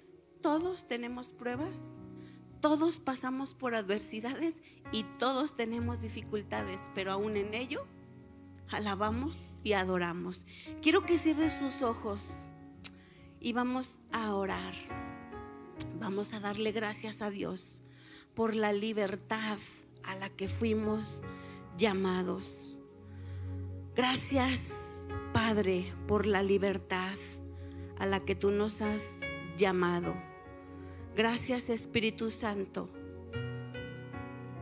Todos 0.42 0.86
tenemos 0.88 1.28
pruebas, 1.28 1.78
todos 2.60 2.98
pasamos 2.98 3.54
por 3.54 3.74
adversidades 3.74 4.54
y 4.92 5.04
todos 5.18 5.56
tenemos 5.56 6.02
dificultades, 6.02 6.82
pero 6.94 7.12
aún 7.12 7.38
en 7.38 7.54
ello 7.54 7.86
alabamos 8.68 9.38
y 9.64 9.72
adoramos. 9.72 10.46
Quiero 10.82 11.06
que 11.06 11.16
cierres 11.16 11.58
tus 11.58 11.80
ojos 11.80 12.26
y 13.40 13.54
vamos 13.54 13.98
a 14.12 14.34
orar. 14.34 14.74
Vamos 15.98 16.32
a 16.32 16.40
darle 16.40 16.72
gracias 16.72 17.22
a 17.22 17.30
Dios 17.30 17.82
por 18.34 18.54
la 18.54 18.72
libertad 18.72 19.58
a 20.02 20.14
la 20.14 20.30
que 20.30 20.48
fuimos 20.48 21.22
llamados. 21.76 22.78
Gracias, 23.94 24.62
Padre, 25.32 25.92
por 26.06 26.26
la 26.26 26.42
libertad 26.42 27.16
a 27.98 28.06
la 28.06 28.20
que 28.20 28.34
tú 28.34 28.50
nos 28.50 28.80
has 28.82 29.02
llamado. 29.56 30.14
Gracias, 31.14 31.68
Espíritu 31.68 32.30
Santo. 32.30 32.88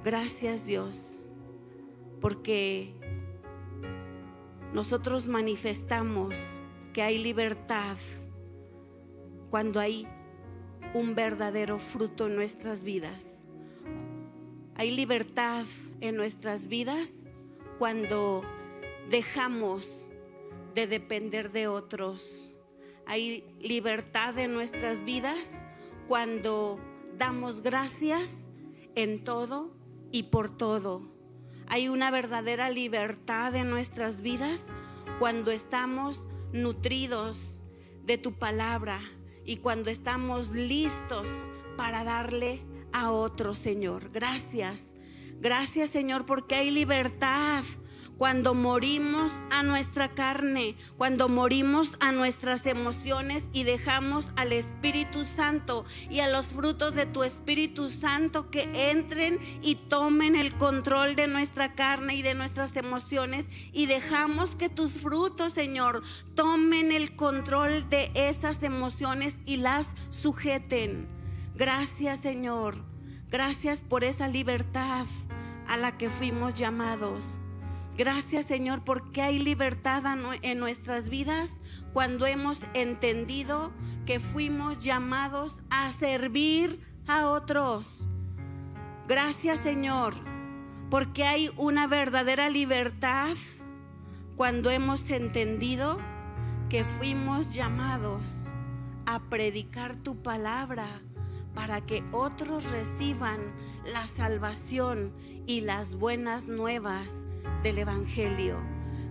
Gracias, 0.04 0.64
Dios, 0.64 1.20
porque 2.20 2.94
nosotros 4.72 5.28
manifestamos 5.28 6.34
que 6.92 7.02
hay 7.02 7.18
libertad 7.18 7.96
cuando 9.50 9.80
hay 9.80 10.06
un 10.94 11.14
verdadero 11.14 11.78
fruto 11.78 12.26
en 12.26 12.36
nuestras 12.36 12.82
vidas. 12.82 13.26
Hay 14.74 14.90
libertad 14.90 15.66
en 16.00 16.16
nuestras 16.16 16.68
vidas 16.68 17.10
cuando 17.78 18.42
dejamos 19.10 19.88
de 20.74 20.86
depender 20.86 21.50
de 21.52 21.68
otros. 21.68 22.54
Hay 23.06 23.44
libertad 23.60 24.38
en 24.38 24.52
nuestras 24.54 25.04
vidas 25.04 25.50
cuando 26.06 26.78
damos 27.16 27.62
gracias 27.62 28.30
en 28.94 29.24
todo 29.24 29.72
y 30.10 30.24
por 30.24 30.56
todo. 30.56 31.02
Hay 31.66 31.88
una 31.88 32.10
verdadera 32.10 32.70
libertad 32.70 33.54
en 33.54 33.68
nuestras 33.68 34.22
vidas 34.22 34.62
cuando 35.18 35.50
estamos 35.50 36.22
nutridos 36.52 37.38
de 38.04 38.16
tu 38.16 38.32
palabra 38.32 39.02
y 39.48 39.56
cuando 39.56 39.88
estamos 39.90 40.50
listos 40.50 41.26
para 41.78 42.04
darle 42.04 42.60
a 42.92 43.12
otro, 43.12 43.54
Señor. 43.54 44.10
Gracias. 44.12 44.84
Gracias, 45.40 45.88
Señor, 45.88 46.26
porque 46.26 46.54
hay 46.54 46.70
libertad 46.70 47.64
cuando 48.18 48.52
morimos 48.52 49.32
a 49.50 49.62
nuestra 49.62 50.08
carne, 50.08 50.74
cuando 50.96 51.28
morimos 51.28 51.92
a 52.00 52.10
nuestras 52.10 52.66
emociones 52.66 53.44
y 53.52 53.62
dejamos 53.62 54.32
al 54.34 54.52
Espíritu 54.52 55.24
Santo 55.24 55.84
y 56.10 56.18
a 56.18 56.28
los 56.28 56.48
frutos 56.48 56.96
de 56.96 57.06
tu 57.06 57.22
Espíritu 57.22 57.88
Santo 57.90 58.50
que 58.50 58.90
entren 58.90 59.38
y 59.62 59.76
tomen 59.76 60.34
el 60.34 60.52
control 60.58 61.14
de 61.14 61.28
nuestra 61.28 61.74
carne 61.74 62.16
y 62.16 62.22
de 62.22 62.34
nuestras 62.34 62.74
emociones 62.76 63.46
y 63.72 63.86
dejamos 63.86 64.50
que 64.56 64.68
tus 64.68 64.94
frutos, 64.94 65.52
Señor, 65.52 66.02
tomen 66.34 66.90
el 66.90 67.14
control 67.14 67.88
de 67.88 68.10
esas 68.14 68.64
emociones 68.64 69.34
y 69.46 69.58
las 69.58 69.86
sujeten. 70.10 71.06
Gracias, 71.54 72.18
Señor. 72.18 72.76
Gracias 73.30 73.78
por 73.80 74.02
esa 74.02 74.26
libertad 74.26 75.06
a 75.68 75.76
la 75.76 75.96
que 75.96 76.10
fuimos 76.10 76.54
llamados. 76.54 77.24
Gracias 77.98 78.46
Señor 78.46 78.84
porque 78.84 79.22
hay 79.22 79.40
libertad 79.40 80.04
en 80.42 80.60
nuestras 80.60 81.08
vidas 81.08 81.50
cuando 81.92 82.26
hemos 82.26 82.60
entendido 82.72 83.72
que 84.06 84.20
fuimos 84.20 84.78
llamados 84.78 85.56
a 85.68 85.90
servir 85.90 86.80
a 87.08 87.26
otros. 87.26 88.06
Gracias 89.08 89.58
Señor 89.64 90.14
porque 90.90 91.24
hay 91.24 91.50
una 91.56 91.88
verdadera 91.88 92.48
libertad 92.50 93.36
cuando 94.36 94.70
hemos 94.70 95.10
entendido 95.10 95.98
que 96.68 96.84
fuimos 96.84 97.52
llamados 97.52 98.32
a 99.06 99.18
predicar 99.18 99.96
tu 99.96 100.22
palabra 100.22 100.86
para 101.52 101.80
que 101.80 102.04
otros 102.12 102.62
reciban 102.70 103.40
la 103.84 104.06
salvación 104.06 105.12
y 105.48 105.62
las 105.62 105.96
buenas 105.96 106.46
nuevas 106.46 107.12
del 107.62 107.78
Evangelio. 107.78 108.58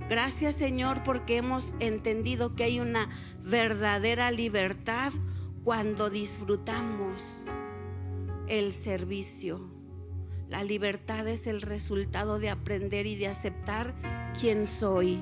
Gracias 0.10 0.56
Señor 0.56 1.04
porque 1.04 1.38
hemos 1.38 1.74
entendido 1.80 2.56
que 2.56 2.64
hay 2.64 2.80
una 2.80 3.10
verdadera 3.44 4.32
libertad 4.32 5.12
cuando 5.64 6.10
disfrutamos 6.10 7.22
el 8.48 8.72
servicio. 8.72 9.70
La 10.50 10.64
libertad 10.64 11.28
es 11.28 11.46
el 11.46 11.62
resultado 11.62 12.40
de 12.40 12.50
aprender 12.50 13.06
y 13.06 13.18
de 13.18 13.28
aceptar 13.28 13.94
quién 14.40 14.66
soy. 14.66 15.20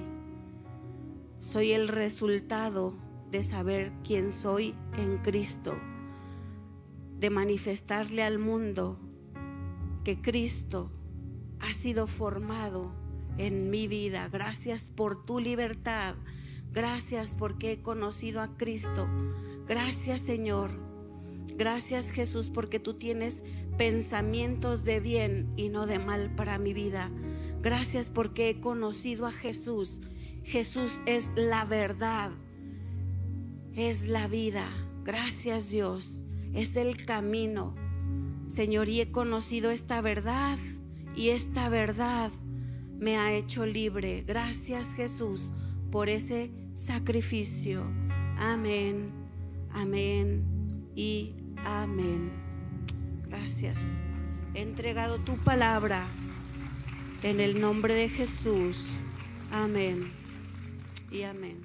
Soy 1.40 1.72
el 1.72 1.88
resultado 1.88 2.94
de 3.32 3.42
saber 3.42 3.92
quién 4.04 4.32
soy 4.32 4.76
en 4.98 5.18
Cristo, 5.18 5.76
de 7.18 7.32
manifestarle 7.32 8.22
al 8.22 8.38
mundo 8.38 9.00
que 10.04 10.22
Cristo 10.22 10.92
ha 11.60 11.74
sido 11.74 12.06
formado 12.06 13.05
en 13.38 13.70
mi 13.70 13.88
vida. 13.88 14.30
Gracias 14.32 14.84
por 14.84 15.26
tu 15.26 15.40
libertad. 15.40 16.16
Gracias 16.72 17.32
porque 17.38 17.74
he 17.74 17.82
conocido 17.82 18.42
a 18.42 18.58
Cristo. 18.58 19.08
Gracias 19.68 20.22
Señor. 20.22 20.72
Gracias 21.58 22.12
Jesús 22.12 22.50
porque 22.54 22.80
tú 22.80 22.96
tienes 22.96 23.38
pensamientos 23.78 24.84
de 24.84 25.00
bien 25.00 25.54
y 25.56 25.70
no 25.70 25.86
de 25.86 26.00
mal 26.00 26.34
para 26.36 26.58
mi 26.58 26.74
vida. 26.74 27.12
Gracias 27.62 28.10
porque 28.10 28.50
he 28.50 28.60
conocido 28.60 29.26
a 29.26 29.32
Jesús. 29.32 30.02
Jesús 30.44 30.96
es 31.06 31.28
la 31.36 31.66
verdad, 31.66 32.32
es 33.76 34.06
la 34.06 34.28
vida. 34.28 34.70
Gracias 35.04 35.70
Dios, 35.70 36.22
es 36.54 36.76
el 36.76 37.06
camino. 37.06 37.74
Señor, 38.50 38.90
y 38.90 39.02
he 39.02 39.12
conocido 39.12 39.72
esta 39.72 40.02
verdad 40.02 40.60
y 41.16 41.30
esta 41.30 41.70
verdad 41.70 42.32
me 43.06 43.18
ha 43.18 43.32
hecho 43.32 43.68
libre. 43.68 44.24
Gracias 44.26 44.88
Jesús 44.96 45.52
por 45.92 46.10
ese 46.10 46.50
sacrificio. 46.76 47.84
Amén, 48.40 49.12
amén 49.72 50.44
y 50.96 51.36
amén. 51.64 52.32
Gracias. 53.28 53.84
He 54.56 54.62
entregado 54.62 55.20
tu 55.20 55.38
palabra 55.38 56.08
en 57.22 57.42
el 57.42 57.62
nombre 57.62 57.94
de 57.94 58.10
Jesús. 58.10 58.88
Amén 59.52 60.12
y 61.12 61.22
amén. 61.22 61.64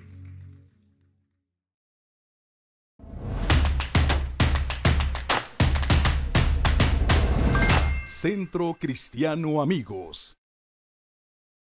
Centro 8.05 8.77
Cristiano 8.79 9.63
Amigos. 9.63 10.40